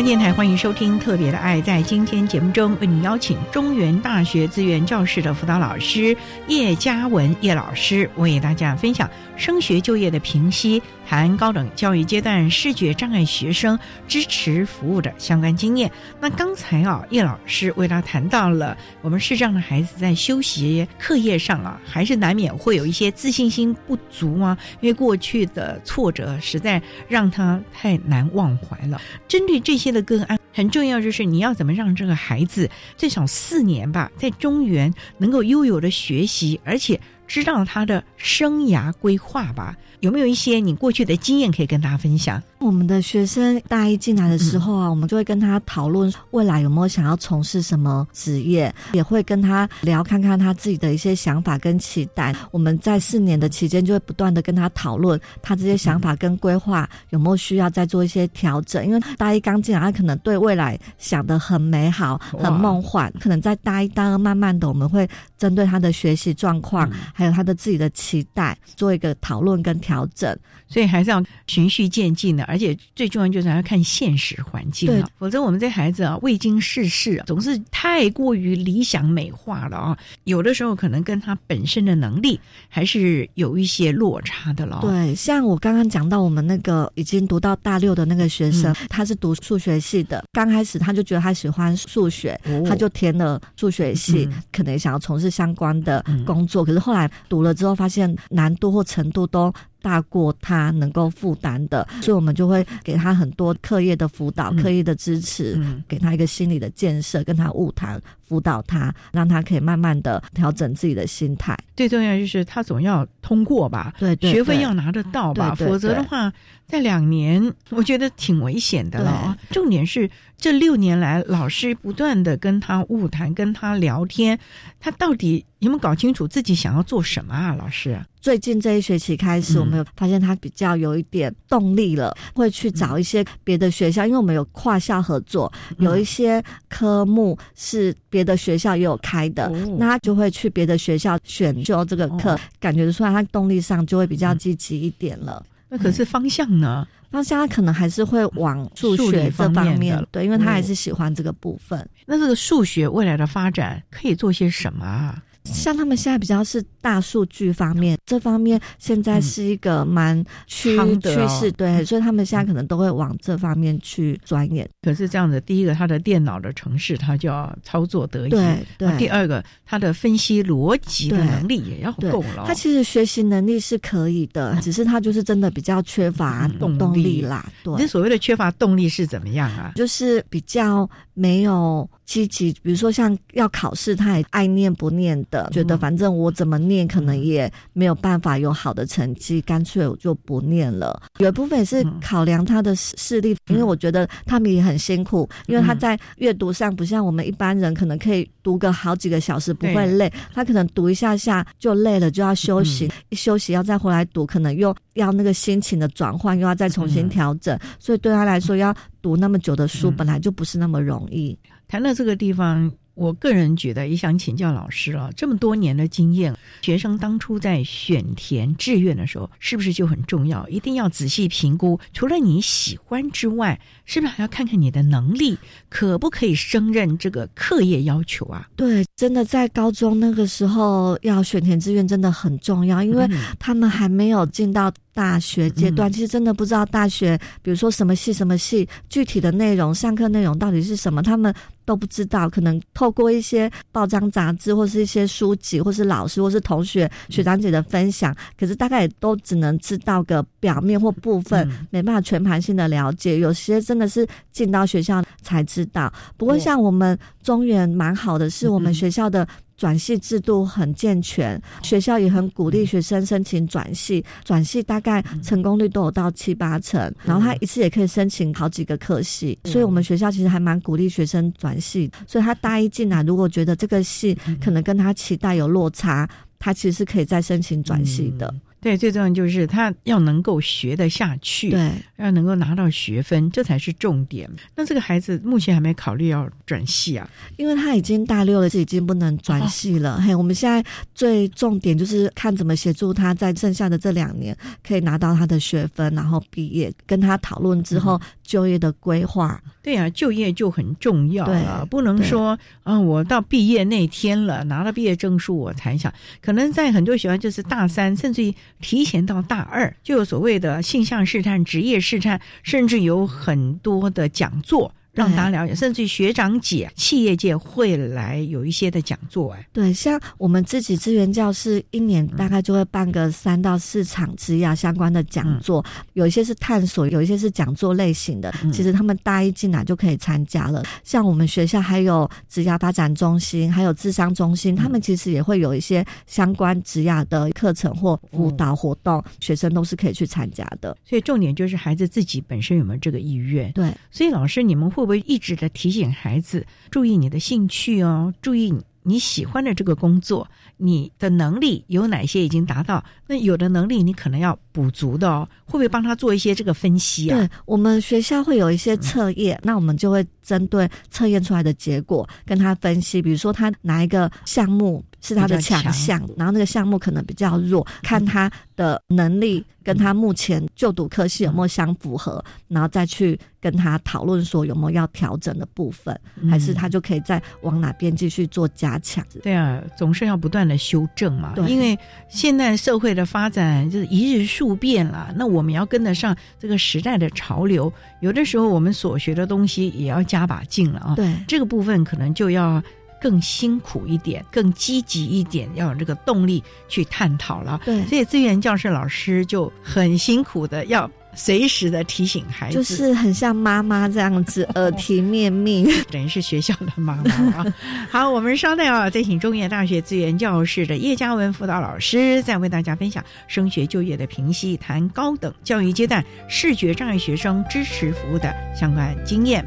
[0.01, 1.59] 央电台欢迎收听《特别的爱》。
[1.63, 6.17] 在今天节目中，为您邀请中原大学资源教室的辅导老师
[6.49, 15.91] 叶嘉文叶老师，为大家分享升学就业的平息，谈高等教育阶段视觉障碍学生支持服务的相关经验。
[16.21, 29.03] 那刚才啊，叶老师为他谈到了我们视障的孩子在休息课业上啊，还是难免会有一些自信心不足啊，因为过去的挫折实在让他太难忘怀了。
[29.27, 39.77] 针对这些的个案，很重要就是你要怎么让这个孩子最少四年吧，在中原能够悠游的学习，而且知道他的生涯规划吧。
[40.01, 42.43] 有没有一些你过去的经验可以跟大家分享？
[42.59, 52.35] 我们的学生大一进来的时候啊，我们就会跟他讨论未来有没有想要从事什么职业，也会跟他聊看看他自己的一些想法跟期待。
[52.51, 58.87] 我们在四年的期间就会不断的跟他讨论他这些想法跟规划有没有需要再做一些调整。
[58.87, 70.37] 因为大一刚进来，他可能对未来想的很美好、很梦幻，可能在大一、大二慢慢的，我们会针对他的学习状况，还有他的自己的期待，做一个讨论跟调整。
[70.69, 72.45] 所以还是要循序渐进的。
[72.45, 82.39] 而且最重要就是要看现实环境啊，否则我们这孩子啊未经世事，总是太过于理想美化了啊，有的时候可能跟他本身的能力
[82.69, 84.79] 还是有一些落差的了。
[84.81, 99.53] 对，像我刚刚讲到我们那个已经读到大六的那个学生，他是读数学系的，刚开始他就觉得他喜欢数学，他就填了数学系，可能想要从事相关的工作，可是后来读了之后发现难度或程度都。
[99.83, 108.01] 大过他能够负担的，所以我们就会给他很多课业的辅导、课业的支持，给他一个心理的建设，跟他物谈
[108.31, 111.59] 辅导他，让他可以慢慢的调整自己的心态。
[111.77, 116.33] 最重要就是他总要通过吧，对，学费要拿得到吧，否则的话，
[116.69, 119.37] 在两年我觉得挺危险的了。
[119.51, 120.09] 重点是
[120.39, 124.39] 这六年来，老师不断的跟他误谈，跟他聊天，
[124.79, 127.53] 他到底有没有搞清楚自己想要做什么啊？
[127.59, 128.01] 老师？
[128.21, 139.49] 最近这一学期开始，我们有发现他比较有一点动力了，会去找一些别的学校，因为我们有跨校合作，有一些科目是别的学校也有开的，
[139.79, 145.45] 那他就会去别的学校选修这个课，感觉出来他动力上就会比较积极一点了。
[145.69, 146.87] 那可是方向呢？
[147.11, 151.89] 方向他可能还是会往数学这方面，对，因为他还是喜欢这个部分。
[152.07, 155.21] 那这个数学未来的发展可以做些什么啊？
[155.45, 164.69] 像他们现在比较是大数据方面，这方面现在是一个蛮趋趋势，对，所以他们现在可能都会往这方面去钻研。
[164.83, 168.99] 可是这样子，第一个，他的电脑的城市他就要操作得宜；对对。
[168.99, 172.45] 第二个，他的分析逻辑的能力也要够了。
[172.47, 177.51] 他其实学习能力是可以的，只是他就是真的比较缺乏动力啦。
[177.65, 179.73] 对，那所谓的缺乏动力是怎么样啊？
[179.75, 181.89] 就是比较没有。
[182.11, 191.01] 积极，比如说像要考试，他也爱念不念的，觉得反正我怎么念，可能也没有办法有好的成绩，干脆我就不念了。
[191.19, 211.39] 有一部分也是考量他的视力，因为我觉得他们也很辛苦，因为他在阅读上不像我们一般人，可能可以读个好几个小时不会累，他可能读一下下就累了，就要休息，一休息要再回来读，可能又要那个心情的转换，又要再重新调整，所以对他来说，要读那么久的书，本来就不是那么容易。
[211.71, 220.45] 谈到这个地方，我个人觉得也想请教老师啊，这么多年的经验，学生当初在选填志愿的时候，是不是就很重要？
[220.49, 228.49] 一定要仔细评估，除了你喜欢之外，是不是还要看看你的能力，可不可以胜任这个课业要求啊？
[228.57, 233.09] 对，真的在高中那个时候要选填志愿真的很重要，因为
[233.39, 234.73] 他们还没有进到。
[234.93, 241.33] 大学阶段其实真的不知道大学，比如说什么系什么系，具体的内容、上课内容到底是什么，他们
[241.65, 242.29] 都不知道。
[242.29, 253.19] 可能透过一些报章杂志，或是一些书籍，或是老师，或是同学、学长姐的分享，可是大概也都只能知道个表面或部分，没办法全盘性的了解。
[253.19, 255.93] 有些真的是进到学校才知道。
[256.17, 259.27] 不过像我们中原蛮好的，是我们学校的。
[259.61, 276.09] 转系制度很健全，学校也很鼓励学生申请转系，转系大概成功率都有到七八成，然后他一次也可以申请好几个科系，所以我们学校其实还蛮鼓励学生转系，所以他大一进来，如果觉得这个系可能跟他期待有落差，
[276.39, 278.35] 他其实是可以再申请转系的。
[278.61, 284.29] 对，最重要就是他要能够学得下去，对，要能够拿到学分，这才是重点。
[284.55, 290.01] 那这个孩子目前还没考虑要转系啊，因为他已经大六了，是已经不能转系了。
[290.01, 290.63] 嘿，我们现在
[290.95, 299.43] 最重点就是看怎么协助他在剩下的这两年可以拿到他的学分，然后毕业，跟他讨论之后就业的规划。
[299.63, 305.93] 对呀、就业就很重要了，不能说啊，我到毕业那天了，拿了毕业证书我才想。
[306.23, 314.75] 可能在很多学校就是大三，甚至于提前到大二，就有所谓的性向试探、职业试探，甚至有很多的讲座。
[314.93, 328.33] 让大家了解，甚至于学长姐、企业界会来有一些的讲座，哎，对，像我们自己资源教室一年大概就会办个三到四场职涯相关的讲座，有一些是探索，有一些是讲座类型的。
[328.53, 330.63] 其实他们大一进来就可以参加了。
[330.83, 340.77] 像我们学校还有职涯发展中心，还有智商中心，他们其实也会有一些相关职涯的课程或辅导活动，学生都是可以去参加的。
[340.85, 343.53] 所以重点就是孩子自己本身有没有这个意愿。
[343.53, 348.53] 对，所以老师你们会不会一直的提醒孩子注意你的兴趣哦，注意
[348.83, 350.27] 你喜欢的这个工作，
[350.57, 352.83] 你的能力有哪些已经达到？
[353.07, 357.19] 那有的能力你可能要补足的哦，会不会帮他做一些这个分析啊？
[357.19, 365.61] 对我们学校会有一些测验，那我们就会针对测验出来的结果跟他分析，比如说他哪一个项目是他的强。
[365.73, 375.99] 项，然后那个项目可能比较弱，看他的能力跟他目前就读科系有没有相符合，然后再去跟他讨论说有没有要调整的部分，
[376.29, 379.05] 还是他就可以再往哪边继续做加强。
[379.23, 390.95] 对啊，总是要不断的修正嘛，因为现在社会的发展就是一日数变了，那我们要跟得上这个时代的潮流，有的时候我们所学的东西也要加把劲了啊。
[390.97, 392.63] 对，这个部分可能就要。
[393.03, 397.59] 更辛苦一点，更积极一点，要有这个动力去探讨了。
[397.65, 407.47] 对，所以资源教室老师就很辛苦的要随时的提醒孩子，就是很像妈妈这样子，耳提面命， 等于是学校的妈妈啊。
[407.91, 419.43] 好，我们稍待啊，再请中原大学资源教室的叶嘉文辅导老师，再为大家分享升学就业的评析，谈高等教育阶段视觉障碍学生支持服务的相关经验。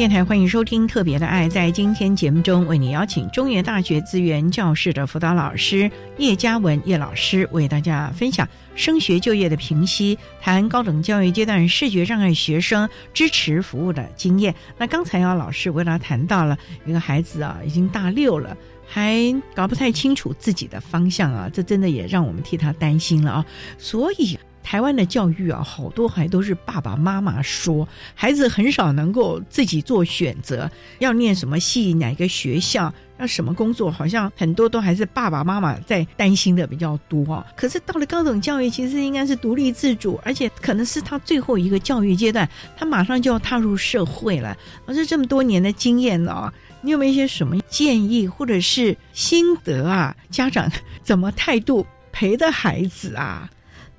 [0.00, 1.46] 电台欢迎收听《特别的爱》。
[1.50, 14.54] 在今天节目中，为你邀请中原大学资源教室的辅导老师叶嘉文叶老师，为大家分享升学就业的评析，谈高等教育阶段视觉障碍学生支持服务的经验。
[14.78, 19.14] 那刚才啊，老师为大家谈到了一个孩子啊，已经大六了，还
[19.54, 23.46] 搞不太清楚自己的方向啊，这真的也让我们替他担心了啊。
[23.76, 24.38] 所以。
[24.62, 37.44] 台湾的教育啊，好多还都是爸爸妈妈说，孩子很少能够自己做选择，要念什么系、哪个学校、要什么工作，好像很多都还是爸爸妈妈在担心的比较多啊。
[37.56, 44.56] 可是到了高等教育，其实应该是独立自主，而且可能是他最后一个教育阶段，他马上就要踏入社会了。
[44.86, 46.52] 而是这么多年的经验呢，
[46.82, 50.14] 你有没有一些什么建议或者是心得啊？
[50.30, 50.70] 家长
[51.02, 53.50] 怎么态度陪的孩子啊？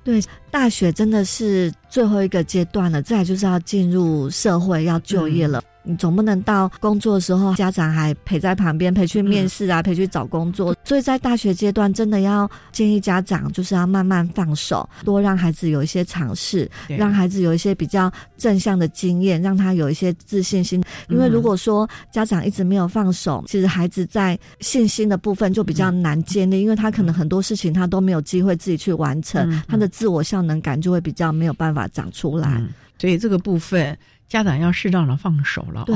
[0.04, 5.62] 对，大学真的是最后一个阶段了，再就是要进入社会，要就业了。
[5.84, 10.74] 你总不能到工作的时候，家长还陪在旁边，陪去面试啊，陪去找工作。
[10.84, 20.82] 所以在大学阶段，真的要建议家长就是要慢慢放手，多让孩子有一些尝试，让孩子有一些比较正向的经验，让他有一些自信心。
[21.08, 32.62] 因为如果说家长一直没有放手，其实孩子在信心的部分就比较难建立，因为他可能很多事情他都没有机会自己去完成，他的自我效能感就会比较没有办法长出来。
[32.98, 33.98] 所以这个部分。
[34.32, 35.94] 家长要适当的放手了，对。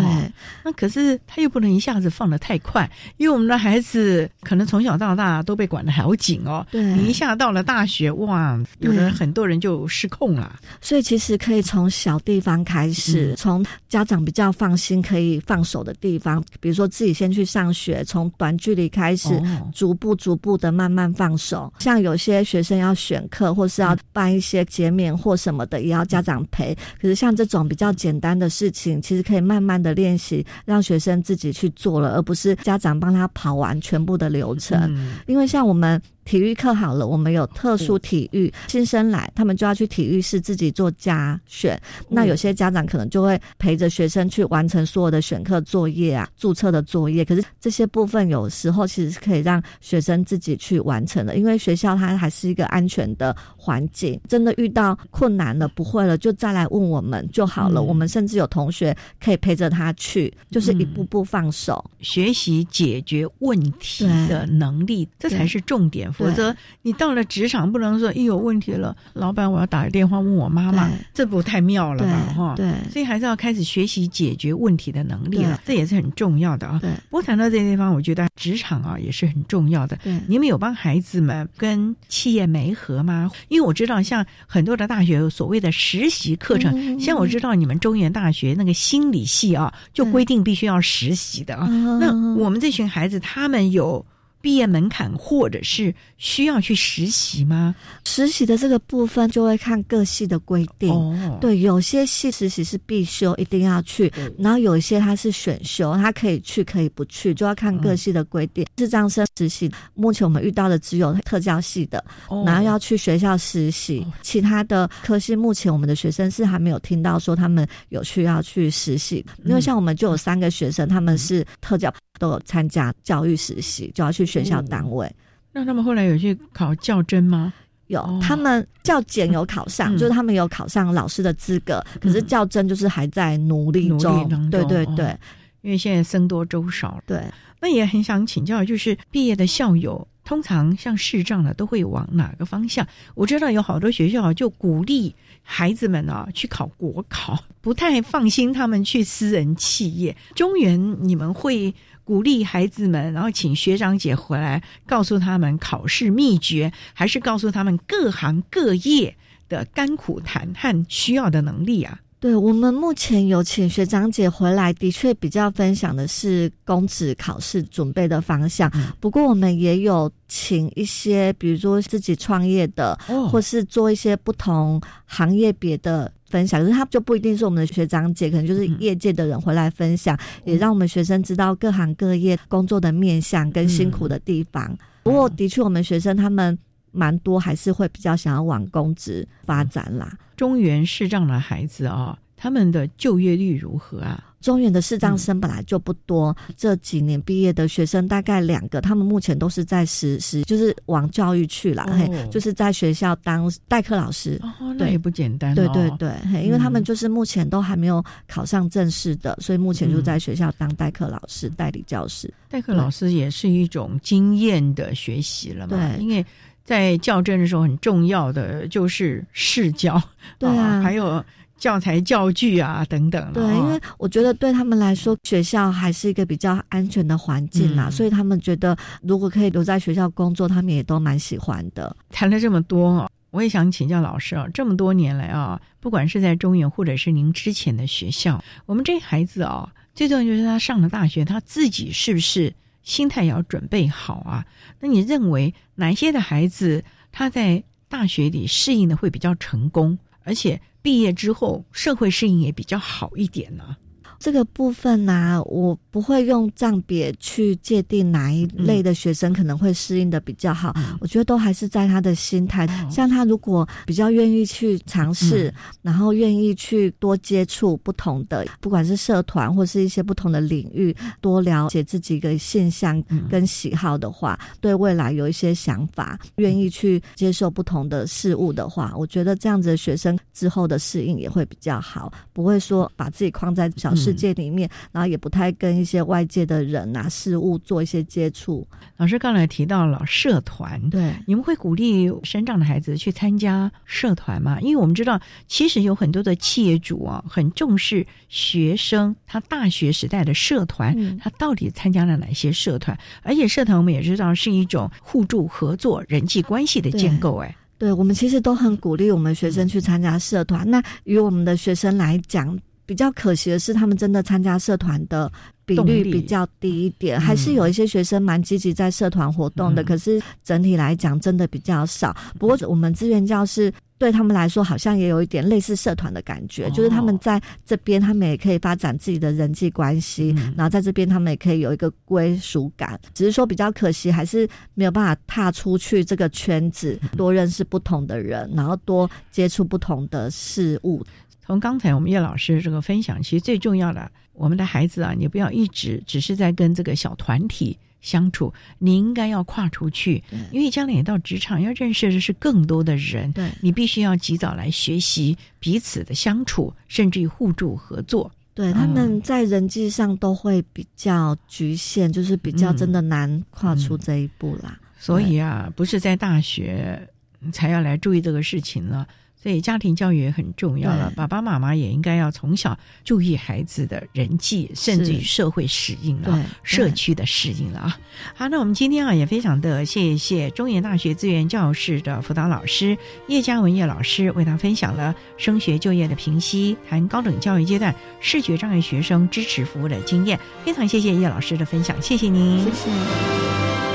[0.63, 6.67] 那可是他又不能一下子放的太快，因为我们的孩子可能从小到大都被管的好紧哦。
[6.71, 10.61] 对，你一下到了大学，哇，有的很多人就失控了。
[10.83, 19.41] 所以其实可以从小地方开始，从家长比较放心可以放手的地方，比如说自己先去上学，从短距离开始，
[19.75, 21.73] 逐步逐步的慢慢放手。
[21.79, 26.75] 像有些学生要选课，或是要办一些减免或什么的，也要家长陪。
[27.01, 28.26] 可是像这种比较简单。
[28.27, 34.99] 单的事情其实可以慢慢的练习，让学生自己去做了，而不是家长帮他跑完全部的流程。
[35.27, 36.03] 因为像我们。
[36.27, 41.81] 体育课好了，我们有特殊体育新生来，他们就要去体育室自己做加选。
[42.09, 47.25] 那有些家长可能就会陪着学生去完成所有的选课作业啊、注册的作业。
[47.25, 54.21] 可是这些部分有时候其实是可以让学生自己去完成的，因为学校它还是一个安全的环境。
[54.29, 57.81] 真的遇到困难了、不会了，就再来问我们就好了。
[57.81, 66.13] 我们甚至有同学可以陪着他去，就是一步步放手，学习解决问题的能力，这才是重点。
[66.17, 72.35] 否则，你到了职场，不能说一有问题了，老板我要打个电话问我妈妈，这不太妙了吧？
[72.35, 76.79] 哈，对，所以还是要开始学习解决问题的能力了，这也是很重要的啊。
[76.81, 79.99] 对，不过谈到这地方，我觉得职场啊也是很重要的。
[80.03, 83.31] 对，你们有帮孩子们跟企业媒合吗？
[83.49, 91.67] 因为我知道，像很多的大学有所谓的实习课程，像我知道你们中原大学那个心理系啊，就规定必须要实习的啊。
[92.01, 94.05] 那我们这群孩子，他们有。
[94.47, 97.75] 毕业门槛，或者是需要去实习吗？
[98.05, 100.89] 实习的这个部分就会看各系的规定。
[100.95, 108.65] 哦，对，有些系实习是必修，一定要去；然后有一些它是选修，它可以去，可以不去，就要看各系的规定。
[108.77, 112.05] 智障生实习，目前我们遇到的只有特教系的，
[112.47, 114.07] 然后要去学校实习。
[114.23, 119.27] 其他的科系，目前我们的学生是还没有听到说他们有需要去实习。
[119.45, 121.93] 因为像我们就有三个学生，他们是特教。
[122.19, 125.11] 都有参加教育实习，就要去学校单位。
[125.53, 127.53] 那他们后来有去考教甄吗？
[127.87, 131.81] 有，他们教检有考上，就是他们有考上老师的资格。
[132.01, 134.29] 可是教甄就是还在努力中。
[134.51, 135.17] 对对对，
[135.63, 137.01] 因为现在僧多粥少。
[137.07, 137.25] 对，
[137.61, 142.87] 那也很想请教，就是毕业的校友，通常像视障的都会往哪个方向？
[143.15, 150.15] 我知道有好多学校就鼓励孩子们啊去考国考，不太放心他们去私人企业。
[150.35, 151.73] 中原你们会？
[152.07, 159.13] 鼓励孩子们，然后请学长姐回来告诉他们考试秘诀，还是告诉他们各行各业
[159.49, 161.99] 的甘苦谈和需要的能力啊？
[162.21, 168.71] 对我们目前有请学长姐回来，的确比较分享的是公职考试准备的方向。
[169.01, 172.97] 不过我们也有请一些，比如说自己创业的，
[173.31, 176.13] 或是做一些不同行业别的。
[176.29, 184.77] 分享，可是他就不一定是我们的学长姐，可能就是业界的人回来分享，也让我们学生知道各行各业工作的面向跟辛苦的地方。
[185.03, 186.59] 不过，的确，我们学生他们
[186.91, 190.13] 蛮多，还是会比较想要往公职发展啦。
[190.37, 194.35] 中原视障的孩子啊，他们的就业率如何啊？
[194.47, 204.41] 中原的视障生本来就不多，这几年毕业的学生大概两个，他们目前都是在实习，就是往教育去了，嘿，就是在学校当代课老师，
[204.79, 205.53] 那也不简单。
[205.53, 206.13] 对对对，
[206.45, 212.33] 因为他们就是目前都还没有考上正式的，所以目前就在学校当代课老师、代理教师。
[212.49, 215.77] 代课老师也是一种经验的学习了嘛？
[215.77, 216.25] 对，因为
[216.65, 220.01] 在校正的时候很重要的就是试教，
[220.39, 221.21] 对啊，还有。
[221.59, 223.33] 教材、教具啊，等等。
[223.33, 231.97] 对，因为我觉得对他们来说，学校还是一个比较安全的环境啦，所以他们觉得如果可以留在学校工作，他们也都蛮喜欢的。
[232.11, 242.53] 谈了这么多，我也想请教老师啊，这么多年来啊，不管是在中原或者是您之前的学校，我们这孩子啊，最重要就是他上了大学，他自己是不是
[242.83, 244.45] 心态也要准备好啊？
[244.81, 250.61] 那你认为哪些的孩子他在大学里适应的会比较成功，而且？
[250.87, 253.77] 毕业之后，社会适应也比较好一点呢。
[254.19, 260.75] 这个部分呢、我不会用账别去界定哪一类的学生可能会适应的比较好。
[261.01, 262.67] 我觉得都还是在他的心态。
[262.91, 265.53] 像他如果比较愿意去尝试，
[265.83, 288.67] 然后愿意去多接触不同的，不管是社团或是一些不同的领域，多了解自己的现象跟喜好的话，对未来有一些想法，愿意去接受不同的事物的话，我觉得这样子的学生之后的适应也会比较好，不会说把自己框在小世界里面，然后也不太跟一些外界的人啊事物做一些接触。
[288.97, 294.61] 老师刚才提到了社团，对，你们会鼓励生长的孩子去参加社团吗？
[294.61, 302.97] 因为我们知道，其实有很多的企业主啊，很重视学生他大学时代的社团，嗯他到底参加了哪些社团？
[303.23, 307.55] 而且社团我们也知道是一种互助合作、人际关系的建构，哎。
[307.79, 310.71] 对，我们其实都很鼓励我们学生去参加社团。
[310.71, 315.31] 那与我们的学生来讲，比较可惜的是，他们真的参加社团的
[315.65, 319.85] 比率比较低一点，还是有一些学生蛮积极在社团活动的。
[319.85, 322.17] 可是整体来讲，真的比较少。
[322.39, 323.73] 不过我们资源教室。
[323.99, 333.01] 对他们来说，好像也有一点类似社团的感觉，就是他们在这边，他们也可以发展自己的人际关系，然后在这边他们也可以有一个归属感。
[333.15, 341.03] 只是说比较可惜，还是没有办法踏出去这个圈子，多认识不同的人，然后多接触不同的事物。
[341.47, 358.31] 从刚才我们叶老师这个分享，其实最重要的，我们的孩子啊，你不要一直只是在跟这个小团体相处，你应该要跨出去，因为将来你到职场要认识的是更多的人，对你必须要及早来学习彼此的相处，甚至于互助合作。
[358.53, 364.79] 对，他们在人际上都会比较局限，就是比较真的难跨出这一步啦。
[364.99, 367.09] 所以啊，不是在大学
[367.53, 369.07] 才要来注意这个事情了。
[369.47, 377.97] 所以家庭教育也很重要了，爸爸妈妈也应该要从小注意孩子的人际，甚至于社会适应了，社区的适应了啊。
[378.35, 390.37] 好，那我们今天啊也非常的谢谢中原大学资源教室的辅导老师叶嘉文叶老师，为他分享了升学就业的评析，谈高等教育阶段视觉障碍学生支持服务的经验。
[390.65, 393.86] 非常谢谢叶老师的分享，谢谢您，谢谢。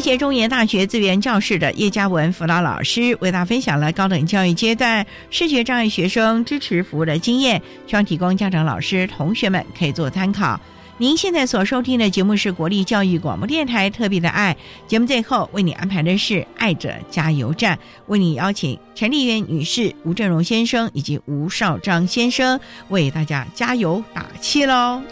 [0.00, 10.58] 谢谢中原大学资源教室的叶嘉文辅导老师为大家分享了高等教育阶段视觉障碍学生支持服务的经验，希望提供家长、老师、同学们可以做参考。
[10.96, 25.02] 您现在所收听的节目是国立教育广播电台特别的爱节目，最后为你安排的是爱者加油站，为你邀请陈丽媛女士、吴振荣先生以及吴少章先生为大家加油打气喽。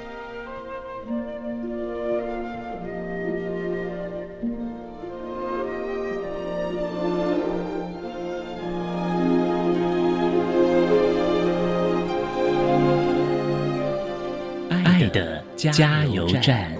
[15.58, 16.72] 加油站。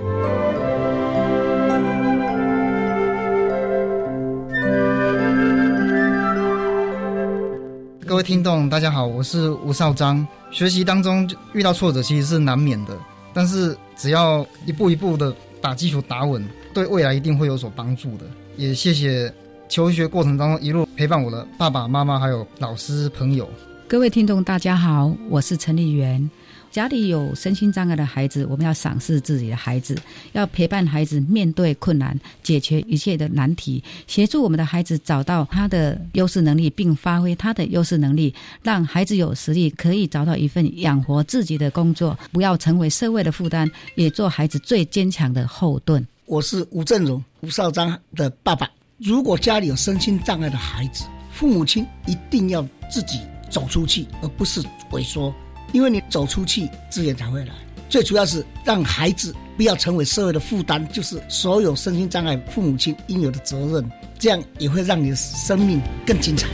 [8.07, 10.25] 各位听众，大家好，我是吴少章。
[10.53, 12.97] 学习当中遇到挫折其实是难免的，
[13.35, 18.27] 但是只要一步一步的把基础打稳，对未来一定会有所帮助的。
[18.57, 19.33] 也谢谢
[19.69, 23.49] 求学过程当中一路陪伴我的爸爸妈妈，还有老师朋友。
[23.89, 26.31] 各位听众，大家好，我是陈丽媛。
[26.71, 29.97] 家里有身心障碍的孩子，我们要赏识自己的孩子，
[30.33, 46.07] 要陪伴孩子面对困难，解决一切的难题，协助我们的孩子找到他的优势能力，并发挥他的优势能力，让孩子有实力可以找到一份养活自己的工作，不要成为社会的负担，也做孩子最坚强的后盾。
[46.27, 48.71] 我是吴振荣，吴少章的爸爸。
[48.99, 54.61] 如果家里有身心障碍的孩子，父母亲一定要自己走出去，而不是
[54.93, 55.33] 萎缩。
[55.73, 57.53] 因为你走出去，资源才会来。
[57.89, 63.91] 最主要是让孩子不要成为社会的负担，就是所有身心障碍父母亲应有的责任。
[64.19, 66.47] 这样也会让你的生命更精彩。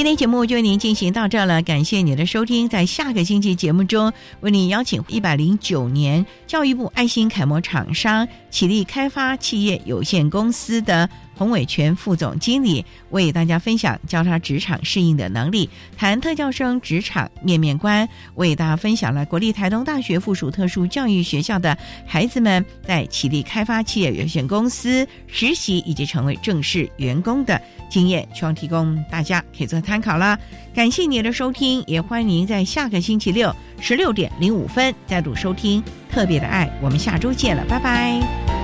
[0.00, 2.66] 今天节目就为您进行到这了，感谢您的收听。
[2.66, 11.06] 在下个星期节目中，为您邀请一百零九年教育部爱心楷模厂商启力开发企业有限公司的
[11.40, 21.74] 洪伟全副总经理为大家分享教他职场适应的能力，谈特教生职场面面观，为大家分享了国立台东大学附属特殊教育学校的
[22.04, 30.38] 孩子们在启力开发企业有限公司实习以及成为正式员工的经验，希望提供大家可以做参考啦。
[30.74, 35.82] 感谢您的收听，也欢迎您在下个星期六十六点零五分再度收听
[36.12, 38.59] 特别的爱，我们下周见了，拜拜。